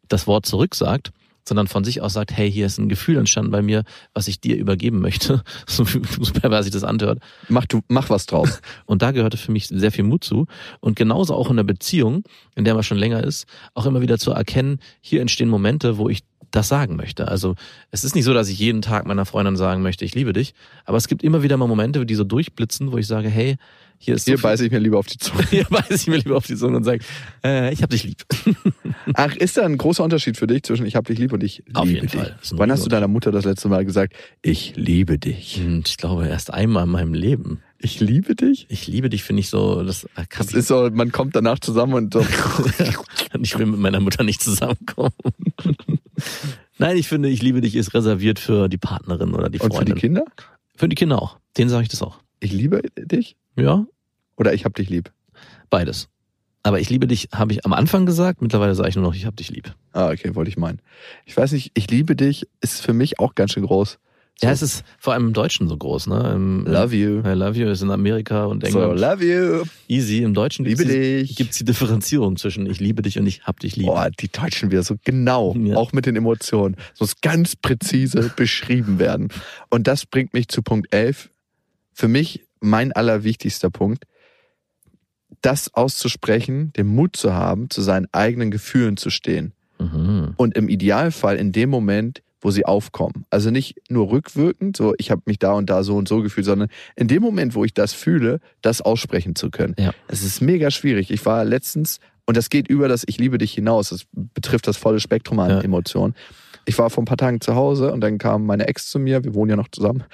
das 0.09 0.26
Wort 0.26 0.44
zurücksagt, 0.44 1.12
sondern 1.46 1.66
von 1.66 1.85
sich 1.85 2.00
aus 2.00 2.12
sagt, 2.12 2.33
hey, 2.33 2.50
hier 2.50 2.66
ist 2.66 2.79
ein 2.79 2.88
Gefühl 2.88 3.16
entstanden 3.16 3.50
bei 3.50 3.62
mir, 3.62 3.85
was 4.14 4.29
ich 4.29 4.40
dir 4.40 4.57
übergeben 4.57 5.00
möchte. 5.00 5.42
So 5.66 5.85
super, 5.85 6.50
was 6.50 6.64
sich 6.64 6.72
das 6.72 6.85
anhört. 6.85 7.20
mach 7.48 7.66
du, 7.66 7.81
mach 7.88 8.11
was 8.11 8.26
draus. 8.26 8.61
Und 8.87 9.03
da 9.03 9.12
gehörte 9.12 9.37
für 9.37 9.53
mich 9.53 9.68
sehr 9.68 9.92
viel 9.92 10.05
Mut 10.05 10.24
zu. 10.24 10.46
Und 10.81 10.96
genauso 10.96 11.35
auch 11.35 11.50
in 11.50 11.57
der 11.57 11.64
Beziehung, 11.64 12.24
in 12.57 12.64
der 12.64 12.74
man 12.74 12.83
schon 12.83 12.98
länger 12.98 13.22
ist, 13.22 13.46
auch 13.74 13.87
immer 13.87 14.00
wieder 14.00 14.18
zu 14.18 14.33
erkennen, 14.33 14.81
hier 15.00 15.20
entstehen 15.20 15.48
Momente, 15.48 15.96
wo 15.96 16.09
ich 16.09 16.22
das 16.50 16.68
sagen 16.68 16.96
möchte. 16.96 17.29
Also 17.29 17.55
es 17.90 18.05
ist 18.05 18.14
nicht 18.14 18.24
so, 18.24 18.35
dass 18.35 18.48
ich 18.48 18.59
jeden 18.59 18.83
Tag 18.83 19.07
meiner 19.07 19.24
Freundin 19.24 19.57
sagen 19.57 19.83
möchte, 19.83 20.05
ich 20.05 20.14
liebe 20.14 20.33
dich, 20.33 20.55
aber 20.85 20.96
es 20.96 21.09
gibt 21.09 21.22
immer 21.22 21.42
wieder 21.42 21.57
mal 21.57 21.68
Momente, 21.68 22.05
die 22.05 22.14
so 22.14 22.24
durchblitzen, 22.24 22.92
wo 22.92 22.98
ich 22.98 23.07
sage, 23.07 23.29
hey, 23.29 23.57
hier 24.03 24.14
ist 24.14 24.24
Hier 24.24 24.38
so 24.38 24.44
beiße 24.44 24.64
ich 24.64 24.72
mir 24.72 24.79
lieber 24.79 24.98
auf 24.98 25.07
die 25.07 25.18
Zunge. 25.18 25.44
hier 25.50 25.66
beiße 25.68 25.94
ich 25.94 26.07
mir 26.07 26.16
lieber 26.16 26.37
auf 26.37 26.46
die 26.46 26.57
Zunge 26.57 26.79
und 26.79 26.85
sage, 26.85 27.05
äh, 27.44 27.70
ich 27.72 27.83
hab 27.83 27.90
dich 27.90 28.05
lieb. 28.05 28.24
Ach, 29.14 29.37
ist 29.37 29.59
da 29.59 29.64
ein 29.66 29.76
großer 29.76 30.03
Unterschied 30.03 30.38
für 30.38 30.46
dich 30.46 30.62
zwischen 30.62 30.87
ich 30.87 30.96
hab 30.96 31.05
dich 31.05 31.18
lieb 31.18 31.33
und 31.35 31.44
ich 31.44 31.62
Auf 31.74 31.87
liebe 31.87 32.07
dich? 32.07 32.12
Fall. 32.12 32.37
Wann 32.53 32.72
hast 32.72 32.85
du 32.85 32.88
deiner 32.88 33.09
Mutter 33.09 33.31
das 33.31 33.44
letzte 33.44 33.68
Mal 33.68 33.85
gesagt, 33.85 34.14
ich 34.40 34.74
liebe 34.74 35.18
dich? 35.18 35.61
Und 35.62 35.87
ich 35.87 35.98
glaube 35.98 36.26
erst 36.26 36.53
einmal 36.53 36.85
in 36.85 36.90
meinem 36.90 37.14
Leben. 37.14 37.61
Ich 37.82 37.98
liebe 38.00 38.34
dich? 38.34 38.66
Ich 38.68 38.86
liebe 38.86 39.08
dich, 39.08 39.22
finde 39.22 39.40
ich 39.40 39.48
so, 39.48 39.82
das 39.82 40.06
kann 40.28 40.46
Das 40.46 40.52
ist 40.52 40.68
so, 40.68 40.90
man 40.92 41.12
kommt 41.12 41.34
danach 41.34 41.58
zusammen 41.58 41.94
und 41.94 42.12
so. 42.12 42.20
ich 43.40 43.58
will 43.58 43.66
mit 43.66 43.80
meiner 43.80 44.00
Mutter 44.00 44.22
nicht 44.22 44.42
zusammenkommen. 44.42 45.12
Nein, 46.78 46.96
ich 46.96 47.08
finde, 47.08 47.28
ich 47.30 47.42
liebe 47.42 47.60
dich 47.60 47.76
ist 47.76 47.94
reserviert 47.94 48.38
für 48.38 48.68
die 48.68 48.78
Partnerin 48.78 49.32
oder 49.34 49.48
die 49.48 49.58
Und 49.60 49.70
für 49.70 49.76
Freundin. 49.76 49.94
die 49.94 50.00
Kinder? 50.00 50.24
Für 50.76 50.88
die 50.88 50.94
Kinder 50.94 51.20
auch. 51.20 51.38
Denen 51.56 51.70
sage 51.70 51.84
ich 51.84 51.88
das 51.88 52.02
auch. 52.02 52.18
Ich 52.40 52.52
liebe 52.52 52.82
dich? 52.98 53.36
Ja, 53.56 53.86
Oder 54.36 54.54
ich 54.54 54.64
hab 54.64 54.74
dich 54.74 54.88
lieb? 54.88 55.10
beides. 55.70 56.08
Aber 56.62 56.80
ich 56.80 56.90
liebe 56.90 57.06
dich, 57.06 57.28
habe 57.32 57.52
ich 57.52 57.64
am 57.64 57.72
Anfang 57.72 58.04
gesagt. 58.04 58.42
Mittlerweile 58.42 58.74
sage 58.74 58.90
ich 58.90 58.96
nur 58.96 59.04
noch, 59.04 59.14
ich 59.14 59.24
habe 59.24 59.36
dich 59.36 59.50
lieb. 59.50 59.74
Ah, 59.92 60.10
okay, 60.10 60.34
wollte 60.34 60.50
ich 60.50 60.58
meinen. 60.58 60.80
Ich 61.24 61.34
weiß 61.36 61.52
nicht, 61.52 61.70
ich 61.74 61.90
liebe 61.90 62.16
dich 62.16 62.46
ist 62.60 62.82
für 62.82 62.92
mich 62.92 63.18
auch 63.18 63.34
ganz 63.34 63.52
schön 63.52 63.64
groß. 63.64 63.98
So, 64.40 64.46
Ja, 64.46 64.53
es 64.53 64.62
ist 64.62 64.85
vor 64.98 65.12
allem 65.12 65.26
im 65.29 65.33
Deutschen 65.35 65.68
so 65.68 65.76
groß. 65.76 66.07
Ne? 66.07 66.33
Im, 66.35 66.64
love 66.66 66.96
you. 66.96 67.20
I 67.20 67.35
love 67.35 67.59
you 67.59 67.68
ist 67.68 67.83
in 67.83 67.90
Amerika 67.90 68.44
und 68.46 68.66
So, 68.66 68.81
England 68.81 69.00
love 69.00 69.24
you. 69.24 69.64
easy. 69.88 70.22
Im 70.22 70.33
Deutschen 70.33 70.64
Liebe 70.64 70.79
gibt's 70.85 70.94
die, 70.94 71.00
dich. 71.20 71.37
gibt's 71.37 71.59
die 71.59 71.64
Differenzierung 71.64 72.37
zwischen 72.37 72.64
ich 72.64 72.81
liebe 72.81 73.03
dich 73.03 73.18
und 73.18 73.26
ich 73.26 73.42
hab 73.42 73.61
dich 73.61 73.76
lieb. 73.76 73.87
Boah, 73.87 74.09
die 74.11 74.29
Deutschen 74.29 74.70
wieder 74.70 74.83
so 74.83 74.96
genau, 75.05 75.55
Ja. 75.59 75.76
auch 75.76 75.92
mit 75.92 76.07
den 76.07 76.16
Emotionen. 76.16 76.76
Es 76.94 77.00
muss 77.00 77.20
ganz 77.20 77.55
präzise 77.55 78.33
beschrieben 78.37 78.98
werden. 78.98 79.29
Und 79.68 79.87
das 79.87 80.07
bringt 80.07 80.33
mich 80.33 80.48
zu 80.48 80.62
Punkt 80.62 80.92
11. 80.94 81.29
Für 81.92 82.09
mich 82.09 82.40
mein 82.61 82.92
allerwichtigster 82.92 83.68
Punkt, 83.68 84.05
das 85.42 85.72
auszusprechen, 85.74 86.72
den 86.74 86.87
Mut 86.87 87.16
zu 87.16 87.33
haben, 87.35 87.70
zu 87.70 87.83
seinen 87.83 88.07
eigenen 88.12 88.50
Gefühlen 88.50 88.96
zu 88.96 89.11
stehen. 89.11 89.53
Mhm. 89.79 90.35
Und 90.37 90.57
im 90.57 90.68
Idealfall 90.68 91.37
in 91.37 91.53
dem 91.53 91.70
Moment, 91.70 92.22
wo 92.40 92.50
sie 92.50 92.64
aufkommen. 92.64 93.24
Also 93.31 93.50
nicht 93.50 93.76
nur 93.88 94.11
rückwirkend, 94.11 94.76
so 94.76 94.94
ich 94.98 95.11
habe 95.11 95.22
mich 95.26 95.38
da 95.38 95.53
und 95.53 95.68
da 95.70 95.83
so 95.83 95.96
und 95.96 96.09
so 96.09 96.22
gefühlt, 96.22 96.46
sondern 96.46 96.68
in 96.96 97.09
dem 97.09 97.22
Moment, 97.22 97.55
wo 97.55 97.64
ich 97.64 97.74
das 97.74 97.92
fühle, 97.92 98.40
das 98.62 98.81
aussprechen 98.81 99.35
zu 99.35 99.50
können. 99.50 99.74
Ja. 99.79 99.92
Es 100.09 100.22
ist 100.22 100.40
mega 100.40 100.70
schwierig. 100.70 101.11
Ich 101.11 101.24
war 101.26 101.44
letztens, 101.44 102.00
und 102.26 102.37
das 102.37 102.50
geht 102.50 102.68
über 102.68 102.88
das 102.88 103.05
Ich 103.07 103.18
liebe 103.18 103.38
dich 103.38 103.53
hinaus, 103.53 103.90
das 103.90 104.07
betrifft 104.12 104.66
das 104.66 104.76
volle 104.76 105.00
Spektrum 105.00 105.38
an 105.40 105.50
Ja. 105.50 105.61
Emotionen. 105.61 106.14
Ich 106.66 106.79
war 106.79 106.90
vor 106.90 107.03
ein 107.03 107.07
paar 107.07 107.16
Tagen 107.16 107.40
zu 107.40 107.55
Hause 107.55 107.92
und 107.92 108.00
dann 108.00 108.18
kam 108.18 108.46
meine 108.46 108.68
Ex 108.68 108.90
zu 108.90 108.98
mir, 108.98 109.24
wir 109.24 109.35
wohnen 109.35 109.50
ja 109.50 109.57
noch 109.57 109.68
zusammen. 109.70 110.05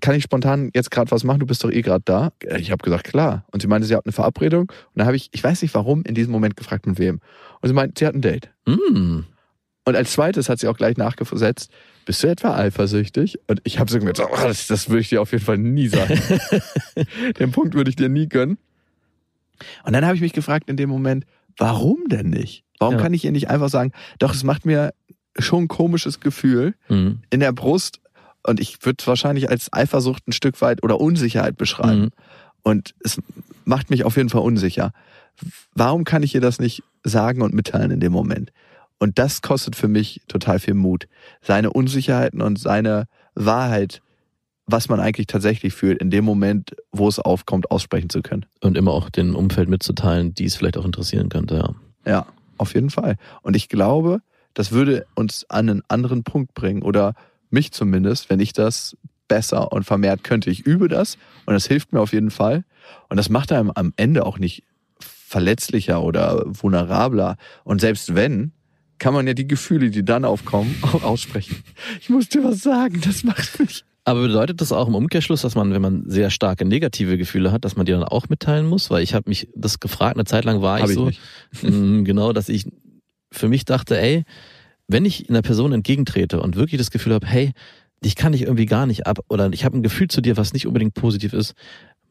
Kann 0.00 0.14
ich 0.14 0.22
spontan 0.22 0.70
jetzt 0.74 0.90
gerade 0.90 1.10
was 1.10 1.24
machen? 1.24 1.40
Du 1.40 1.46
bist 1.46 1.64
doch 1.64 1.70
eh 1.70 1.82
gerade 1.82 2.02
da. 2.04 2.32
Ich 2.58 2.70
habe 2.70 2.82
gesagt, 2.82 3.04
klar. 3.04 3.44
Und 3.50 3.60
sie 3.60 3.66
meinte, 3.66 3.88
sie 3.88 3.96
hat 3.96 4.06
eine 4.06 4.12
Verabredung. 4.12 4.62
Und 4.68 4.70
dann 4.94 5.06
habe 5.06 5.16
ich, 5.16 5.30
ich 5.32 5.42
weiß 5.42 5.62
nicht 5.62 5.74
warum, 5.74 6.02
in 6.04 6.14
diesem 6.14 6.30
Moment 6.30 6.56
gefragt, 6.56 6.86
mit 6.86 6.98
wem. 7.00 7.20
Und 7.60 7.68
sie 7.68 7.74
meinte, 7.74 7.94
sie 7.98 8.06
hat 8.06 8.14
ein 8.14 8.20
Date. 8.20 8.50
Mm. 8.66 9.20
Und 9.90 9.96
als 9.96 10.12
zweites 10.12 10.48
hat 10.48 10.60
sie 10.60 10.68
auch 10.68 10.76
gleich 10.76 10.96
nachgesetzt, 10.96 11.68
bist 12.06 12.22
du 12.22 12.28
etwa 12.28 12.54
eifersüchtig? 12.56 13.40
Und 13.48 13.60
ich 13.64 13.80
habe 13.80 13.90
so 13.90 13.98
gesagt, 13.98 14.20
oh, 14.32 14.36
das, 14.40 14.68
das 14.68 14.88
würde 14.88 15.00
ich 15.00 15.08
dir 15.08 15.20
auf 15.20 15.32
jeden 15.32 15.44
Fall 15.44 15.58
nie 15.58 15.88
sagen. 15.88 16.16
Den 17.40 17.50
Punkt 17.50 17.74
würde 17.74 17.90
ich 17.90 17.96
dir 17.96 18.08
nie 18.08 18.28
gönnen. 18.28 18.56
Und 19.84 19.92
dann 19.92 20.04
habe 20.06 20.14
ich 20.14 20.20
mich 20.20 20.32
gefragt 20.32 20.68
in 20.70 20.76
dem 20.76 20.88
Moment, 20.88 21.24
warum 21.56 22.06
denn 22.08 22.30
nicht? 22.30 22.62
Warum 22.78 22.94
Ja. 22.94 23.00
kann 23.00 23.12
ich 23.14 23.24
ihr 23.24 23.32
nicht 23.32 23.50
einfach 23.50 23.68
sagen, 23.68 23.90
doch, 24.20 24.32
es 24.32 24.44
macht 24.44 24.64
mir 24.64 24.92
schon 25.38 25.64
ein 25.64 25.68
komisches 25.68 26.20
Gefühl 26.20 26.74
Mhm. 26.88 27.22
in 27.30 27.40
der 27.40 27.52
Brust 27.52 27.98
und 28.44 28.60
ich 28.60 28.78
würde 28.86 28.98
es 29.00 29.06
wahrscheinlich 29.08 29.50
als 29.50 29.72
Eifersucht 29.72 30.26
ein 30.28 30.32
Stück 30.32 30.60
weit 30.60 30.84
oder 30.84 31.00
Unsicherheit 31.00 31.56
beschreiben. 31.56 32.00
Mhm. 32.02 32.10
Und 32.62 32.94
es 33.04 33.20
macht 33.64 33.90
mich 33.90 34.04
auf 34.04 34.16
jeden 34.16 34.28
Fall 34.28 34.42
unsicher. 34.42 34.92
Warum 35.74 36.04
kann 36.04 36.22
ich 36.22 36.34
ihr 36.34 36.40
das 36.40 36.60
nicht 36.60 36.82
sagen 37.02 37.42
und 37.42 37.54
mitteilen 37.54 37.90
in 37.90 38.00
dem 38.00 38.12
Moment? 38.12 38.52
Und 39.00 39.18
das 39.18 39.42
kostet 39.42 39.74
für 39.74 39.88
mich 39.88 40.20
total 40.28 40.60
viel 40.60 40.74
Mut. 40.74 41.08
Seine 41.40 41.72
Unsicherheiten 41.72 42.42
und 42.42 42.58
seine 42.58 43.06
Wahrheit, 43.34 44.02
was 44.66 44.88
man 44.88 45.00
eigentlich 45.00 45.26
tatsächlich 45.26 45.74
fühlt, 45.74 46.00
in 46.00 46.10
dem 46.10 46.24
Moment, 46.24 46.76
wo 46.92 47.08
es 47.08 47.18
aufkommt, 47.18 47.70
aussprechen 47.70 48.10
zu 48.10 48.20
können. 48.22 48.46
Und 48.60 48.76
immer 48.76 48.92
auch 48.92 49.08
dem 49.08 49.34
Umfeld 49.34 49.68
mitzuteilen, 49.68 50.34
die 50.34 50.44
es 50.44 50.54
vielleicht 50.54 50.76
auch 50.76 50.84
interessieren 50.84 51.30
könnte, 51.30 51.56
ja. 51.56 51.74
Ja, 52.06 52.26
auf 52.58 52.74
jeden 52.74 52.90
Fall. 52.90 53.16
Und 53.42 53.56
ich 53.56 53.68
glaube, 53.68 54.20
das 54.54 54.70
würde 54.70 55.06
uns 55.14 55.46
an 55.48 55.70
einen 55.70 55.82
anderen 55.88 56.22
Punkt 56.22 56.54
bringen 56.54 56.82
oder 56.82 57.14
mich 57.48 57.72
zumindest, 57.72 58.30
wenn 58.30 58.38
ich 58.38 58.52
das 58.52 58.96
besser 59.28 59.72
und 59.72 59.84
vermehrt 59.84 60.24
könnte. 60.24 60.50
Ich 60.50 60.66
übe 60.66 60.88
das 60.88 61.16
und 61.46 61.54
das 61.54 61.66
hilft 61.66 61.92
mir 61.92 62.00
auf 62.00 62.12
jeden 62.12 62.30
Fall. 62.30 62.64
Und 63.08 63.16
das 63.16 63.30
macht 63.30 63.50
einem 63.52 63.70
am 63.74 63.94
Ende 63.96 64.26
auch 64.26 64.38
nicht 64.38 64.64
verletzlicher 64.98 66.02
oder 66.02 66.42
vulnerabler. 66.44 67.36
Und 67.64 67.80
selbst 67.80 68.14
wenn, 68.14 68.52
kann 69.00 69.14
man 69.14 69.26
ja 69.26 69.34
die 69.34 69.48
Gefühle, 69.48 69.90
die 69.90 70.04
dann 70.04 70.24
aufkommen, 70.24 70.76
auch 70.82 71.02
aussprechen. 71.02 71.56
Ich 72.00 72.08
muss 72.08 72.28
dir 72.28 72.44
was 72.44 72.62
sagen, 72.62 73.00
das 73.04 73.24
macht 73.24 73.58
mich. 73.58 73.84
Aber 74.04 74.22
bedeutet 74.22 74.60
das 74.60 74.72
auch 74.72 74.88
im 74.88 74.94
Umkehrschluss, 74.94 75.42
dass 75.42 75.54
man, 75.54 75.72
wenn 75.72 75.82
man 75.82 76.04
sehr 76.06 76.30
starke 76.30 76.64
negative 76.64 77.18
Gefühle 77.18 77.52
hat, 77.52 77.64
dass 77.64 77.76
man 77.76 77.86
die 77.86 77.92
dann 77.92 78.04
auch 78.04 78.28
mitteilen 78.28 78.66
muss? 78.66 78.90
Weil 78.90 79.02
ich 79.02 79.14
habe 79.14 79.28
mich 79.28 79.48
das 79.54 79.80
gefragt, 79.80 80.16
eine 80.16 80.24
Zeit 80.24 80.44
lang 80.44 80.62
war 80.62 80.78
ich 80.78 80.90
ich 80.90 80.94
so, 80.94 81.06
nicht. 81.06 81.20
Mm, 81.62 82.04
genau, 82.04 82.32
dass 82.32 82.48
ich 82.48 82.66
für 83.32 83.48
mich 83.48 83.64
dachte, 83.64 84.00
ey, 84.00 84.24
wenn 84.88 85.04
ich 85.04 85.28
einer 85.28 85.42
Person 85.42 85.72
entgegentrete 85.72 86.40
und 86.40 86.56
wirklich 86.56 86.78
das 86.78 86.90
Gefühl 86.90 87.14
habe, 87.14 87.26
hey, 87.26 87.52
dich 88.04 88.16
kann 88.16 88.32
ich 88.32 88.42
irgendwie 88.42 88.66
gar 88.66 88.86
nicht 88.86 89.06
ab 89.06 89.18
oder 89.28 89.50
ich 89.52 89.64
habe 89.64 89.76
ein 89.76 89.82
Gefühl 89.82 90.08
zu 90.08 90.20
dir, 90.20 90.36
was 90.36 90.52
nicht 90.52 90.66
unbedingt 90.66 90.94
positiv 90.94 91.32
ist, 91.32 91.54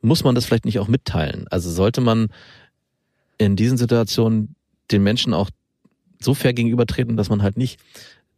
muss 0.01 0.23
man 0.23 0.35
das 0.35 0.45
vielleicht 0.45 0.65
nicht 0.65 0.79
auch 0.79 0.87
mitteilen? 0.87 1.47
Also 1.49 1.71
sollte 1.71 2.01
man 2.01 2.27
in 3.37 3.55
diesen 3.55 3.77
Situationen 3.77 4.55
den 4.91 5.03
Menschen 5.03 5.33
auch 5.33 5.49
so 6.21 6.33
fair 6.33 6.53
gegenübertreten, 6.53 7.17
dass 7.17 7.29
man 7.29 7.41
halt 7.41 7.57
nicht 7.57 7.79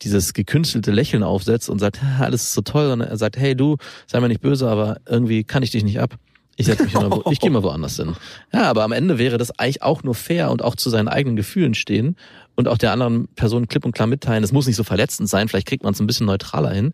dieses 0.02 0.34
gekünstelte 0.34 0.92
Lächeln 0.92 1.24
aufsetzt 1.24 1.70
und 1.70 1.80
sagt, 1.80 2.02
"Ha, 2.02 2.24
alles 2.24 2.44
ist 2.44 2.54
so 2.54 2.62
toll, 2.62 2.88
sondern 2.88 3.10
er 3.10 3.18
sagt, 3.18 3.38
hey 3.38 3.56
du, 3.56 3.78
sei 4.08 4.20
mir 4.20 4.28
nicht 4.28 4.42
böse, 4.42 4.70
aber 4.70 4.98
irgendwie 5.08 5.44
kann 5.44 5.64
ich 5.64 5.72
dich 5.72 5.84
nicht 5.84 6.00
ab. 6.00 6.16
Ich 6.58 6.66
setz 6.66 6.80
mich 6.82 6.94
wo, 6.94 7.24
ich 7.32 7.40
gehe 7.40 7.50
mal 7.50 7.64
woanders 7.64 7.96
hin. 7.96 8.16
Ja, 8.54 8.64
aber 8.70 8.84
am 8.84 8.92
Ende 8.92 9.18
wäre 9.18 9.38
das 9.38 9.58
eigentlich 9.58 9.82
auch 9.82 10.04
nur 10.04 10.16
fair 10.16 10.52
und 10.52 10.64
auch 10.64 10.76
zu 10.76 10.90
seinen 10.90 11.08
eigenen 11.08 11.36
Gefühlen 11.36 11.74
stehen 11.74 12.16
und 12.56 12.68
auch 12.68 12.78
der 12.78 12.92
anderen 12.92 13.28
Person 13.30 13.68
klipp 13.68 13.86
und 13.86 13.94
klar 13.94 14.08
mitteilen. 14.08 14.44
Es 14.44 14.52
muss 14.52 14.68
nicht 14.68 14.76
so 14.76 14.84
verletzend 14.84 15.30
sein, 15.30 15.48
vielleicht 15.48 15.68
kriegt 15.68 15.84
man 15.84 15.94
es 15.94 16.00
ein 16.00 16.08
bisschen 16.08 16.28
neutraler 16.28 16.72
hin, 16.72 16.94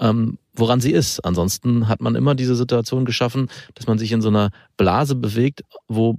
ähm, 0.00 0.38
woran 0.54 0.80
sie 0.80 0.92
ist. 0.92 1.20
Ansonsten 1.24 1.88
hat 1.88 2.00
man 2.00 2.16
immer 2.16 2.34
diese 2.34 2.56
Situation 2.56 3.04
geschaffen, 3.04 3.48
dass 3.74 3.86
man 3.86 3.98
sich 3.98 4.12
in 4.12 4.20
so 4.20 4.28
einer 4.28 4.50
Blase 4.76 5.14
bewegt, 5.14 5.62
wo 5.86 6.16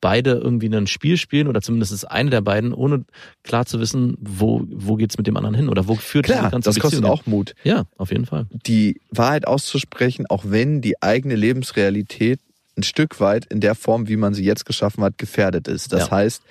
beide 0.00 0.32
irgendwie 0.32 0.68
ein 0.74 0.86
Spiel 0.86 1.16
spielen 1.16 1.48
oder 1.48 1.60
zumindest 1.62 1.92
ist 1.92 2.04
eine 2.04 2.30
der 2.30 2.40
beiden, 2.40 2.72
ohne 2.72 3.04
klar 3.42 3.66
zu 3.66 3.80
wissen, 3.80 4.16
wo, 4.20 4.62
wo 4.68 4.96
geht's 4.96 5.18
mit 5.18 5.26
dem 5.26 5.36
anderen 5.36 5.54
hin 5.54 5.68
oder 5.68 5.88
wo 5.88 5.96
führt 5.96 6.26
Klar, 6.26 6.38
diese 6.42 6.50
ganze 6.50 6.68
das 6.70 6.78
kostet 6.78 7.00
Beziehung 7.00 7.18
auch 7.18 7.26
Mut. 7.26 7.54
Ja, 7.64 7.84
auf 7.96 8.10
jeden 8.10 8.26
Fall. 8.26 8.46
die 8.66 9.00
Wahrheit 9.10 9.46
auszusprechen, 9.46 10.26
auch 10.28 10.44
wenn 10.46 10.80
die 10.80 11.02
eigene 11.02 11.34
Lebensrealität 11.36 12.40
ein 12.76 12.82
Stück 12.84 13.18
weit 13.20 13.44
in 13.46 13.60
der 13.60 13.74
Form, 13.74 14.08
wie 14.08 14.16
man 14.16 14.34
sie 14.34 14.44
jetzt 14.44 14.64
geschaffen 14.64 15.02
hat, 15.02 15.18
gefährdet 15.18 15.66
ist. 15.66 15.92
Das 15.92 16.06
Ja. 16.08 16.10
heißt, 16.12 16.42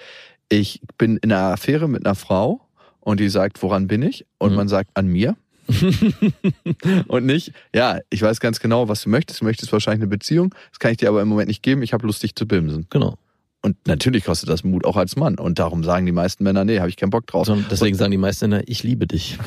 ich 0.49 0.81
bin 0.97 1.17
in 1.17 1.31
einer 1.31 1.53
Affäre 1.53 1.88
mit 1.88 2.05
einer 2.05 2.15
Frau 2.15 2.62
und 2.99 3.19
die 3.21 3.29
sagt, 3.29 3.62
woran 3.63 3.88
bin 3.88 4.01
ich? 4.01 4.25
Und 4.38 4.49
Mhm. 4.51 4.55
man 4.57 4.67
sagt, 4.67 4.91
an 4.93 5.07
mir. 5.07 5.38
und 7.07 7.25
nicht, 7.25 7.51
ja, 7.73 7.99
ich 8.10 8.21
weiß 8.21 8.39
ganz 8.39 8.60
genau, 8.60 8.88
was 8.88 9.03
du 9.03 9.10
möchtest. 9.10 9.41
Du 9.41 9.45
möchtest 9.45 9.71
wahrscheinlich 9.71 10.01
eine 10.01 10.07
Beziehung. 10.10 10.53
Das 10.71 10.79
kann 10.79 10.91
ich 10.91 10.97
dir 10.97 11.10
aber 11.10 11.21
im 11.21 11.27
Moment 11.27 11.47
nicht 11.47 11.63
geben. 11.63 11.81
Ich 11.81 11.93
habe 11.93 12.05
Lust, 12.05 12.23
dich 12.23 12.36
zu 12.36 12.47
bimsen. 12.47 12.88
Genau. 12.89 13.17
Und 13.63 13.88
natürlich 13.88 14.24
kostet 14.24 14.50
das 14.50 14.63
Mut, 14.63 14.86
auch 14.86 14.96
als 14.98 15.15
Mann. 15.15 15.39
Und 15.39 15.60
darum 15.60 15.84
sagen 15.84 16.06
die 16.06 16.12
meisten 16.12 16.43
Männer, 16.43 16.63
nee, 16.63 16.80
habe 16.80 16.89
ich 16.89 16.96
keinen 16.96 17.10
Bock 17.10 17.26
drauf. 17.28 17.48
So, 17.48 17.56
deswegen 17.70 17.98
sagen 17.98 18.12
die 18.12 18.17
meisten 18.17 18.50
Männer, 18.50 18.63
ich 18.67 18.84
liebe 18.84 19.08
dich. 19.08 19.38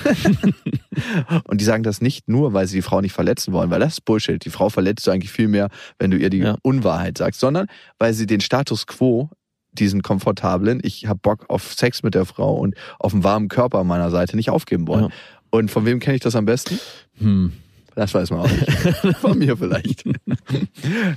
Und 1.44 1.61
die 1.61 1.64
sagen 1.64 1.83
das 1.83 2.01
nicht 2.01 2.29
nur, 2.29 2.53
weil 2.53 2.66
sie 2.66 2.77
die 2.77 2.83
Frau 2.83 3.01
nicht 3.01 3.12
verletzen 3.12 3.53
wollen, 3.53 3.70
weil 3.70 3.81
das 3.81 3.94
ist 3.94 4.05
Bullshit. 4.05 4.44
Die 4.44 4.51
Frau 4.51 4.68
verletzt 4.68 5.07
du 5.07 5.11
eigentlich 5.11 5.31
viel 5.31 5.49
mehr, 5.49 5.68
wenn 5.99 6.11
du 6.11 6.18
ihr 6.18 6.29
die 6.29 6.38
Ja. 6.38 6.57
Unwahrheit 6.62 7.18
sagst, 7.18 7.40
sondern 7.40 7.66
weil 7.99 8.12
sie 8.12 8.27
den 8.27 8.40
Status 8.40 8.87
quo, 8.87 9.31
diesen 9.73 10.03
komfortablen, 10.03 10.81
ich 10.83 11.07
habe 11.07 11.20
Bock 11.23 11.46
auf 11.49 11.73
Sex 11.73 12.03
mit 12.03 12.14
der 12.14 12.25
Frau 12.25 12.57
und 12.57 12.75
auf 12.99 13.14
einen 13.14 13.25
warmen 13.25 13.49
Körper 13.49 13.79
an 13.79 13.87
meiner 13.87 14.11
Seite 14.11 14.37
nicht 14.37 14.51
aufgeben 14.51 14.88
wollen. 14.88 15.05
Ja. 15.05 15.11
Und 15.51 15.70
von 15.70 15.85
wem 15.87 16.01
kenne 16.01 16.16
ich 16.16 16.23
das 16.23 16.35
am 16.35 16.44
besten? 16.44 16.79
Hm. 17.18 17.53
Das 17.96 18.14
weiß 18.14 18.31
man 18.31 18.40
auch 18.40 18.51
nicht. 18.51 19.16
Von 19.20 19.38
mir 19.38 19.57
vielleicht. 19.57 20.05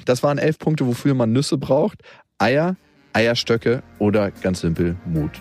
Das 0.06 0.24
waren 0.24 0.38
elf 0.40 0.58
Punkte, 0.58 0.88
wofür 0.88 1.14
man 1.14 1.32
Nüsse 1.32 1.58
braucht. 1.58 2.02
Eier, 2.44 2.76
Eierstöcke 3.14 3.84
oder 4.00 4.32
ganz 4.32 4.60
simpel 4.60 4.98
Mut. 5.06 5.32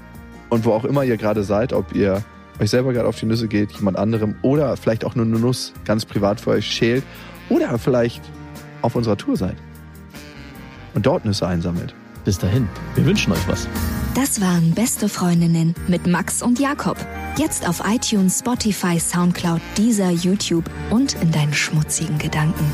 Und 0.51 0.65
wo 0.65 0.73
auch 0.73 0.85
immer 0.85 1.03
ihr 1.03 1.17
gerade 1.17 1.43
seid, 1.43 1.73
ob 1.73 1.97
ihr 1.97 2.23
euch 2.61 2.71
selber 2.71 2.93
gerade 2.93 3.09
auf 3.09 3.19
die 3.19 3.27
Nüsse 3.27 3.49
geht, 3.49 3.73
jemand 3.73 3.99
anderem 3.99 4.37
oder 4.43 4.77
vielleicht 4.77 5.05
auch 5.05 5.17
nur 5.17 5.27
eine 5.27 5.39
Nuss 5.39 5.73
ganz 5.85 6.07
privat 6.07 6.41
für 6.41 6.51
euch 6.51 6.67
schält 6.67 7.03
oder 7.49 7.77
vielleicht 7.79 8.23
auf 8.83 8.95
unserer 8.95 9.17
Tour 9.17 9.37
seid 9.37 9.57
und 10.95 11.05
dort 11.05 11.25
Nüsse 11.25 11.45
einsammelt. 11.45 11.93
Bis 12.25 12.39
dahin. 12.39 12.69
Wir 12.95 13.05
wünschen 13.05 13.33
euch 13.33 13.49
was. 13.49 13.67
Das 14.15 14.41
waren 14.41 14.73
Beste 14.73 15.09
Freundinnen 15.09 15.75
mit 15.89 16.07
Max 16.07 16.41
und 16.41 16.61
Jakob. 16.61 16.97
Jetzt 17.37 17.69
auf 17.69 17.83
iTunes, 17.85 18.39
Spotify, 18.39 19.01
Soundcloud, 19.01 19.61
Deezer, 19.77 20.11
YouTube 20.11 20.71
und 20.91 21.21
in 21.21 21.33
deinen 21.33 21.53
schmutzigen 21.53 22.19
Gedanken. 22.19 22.65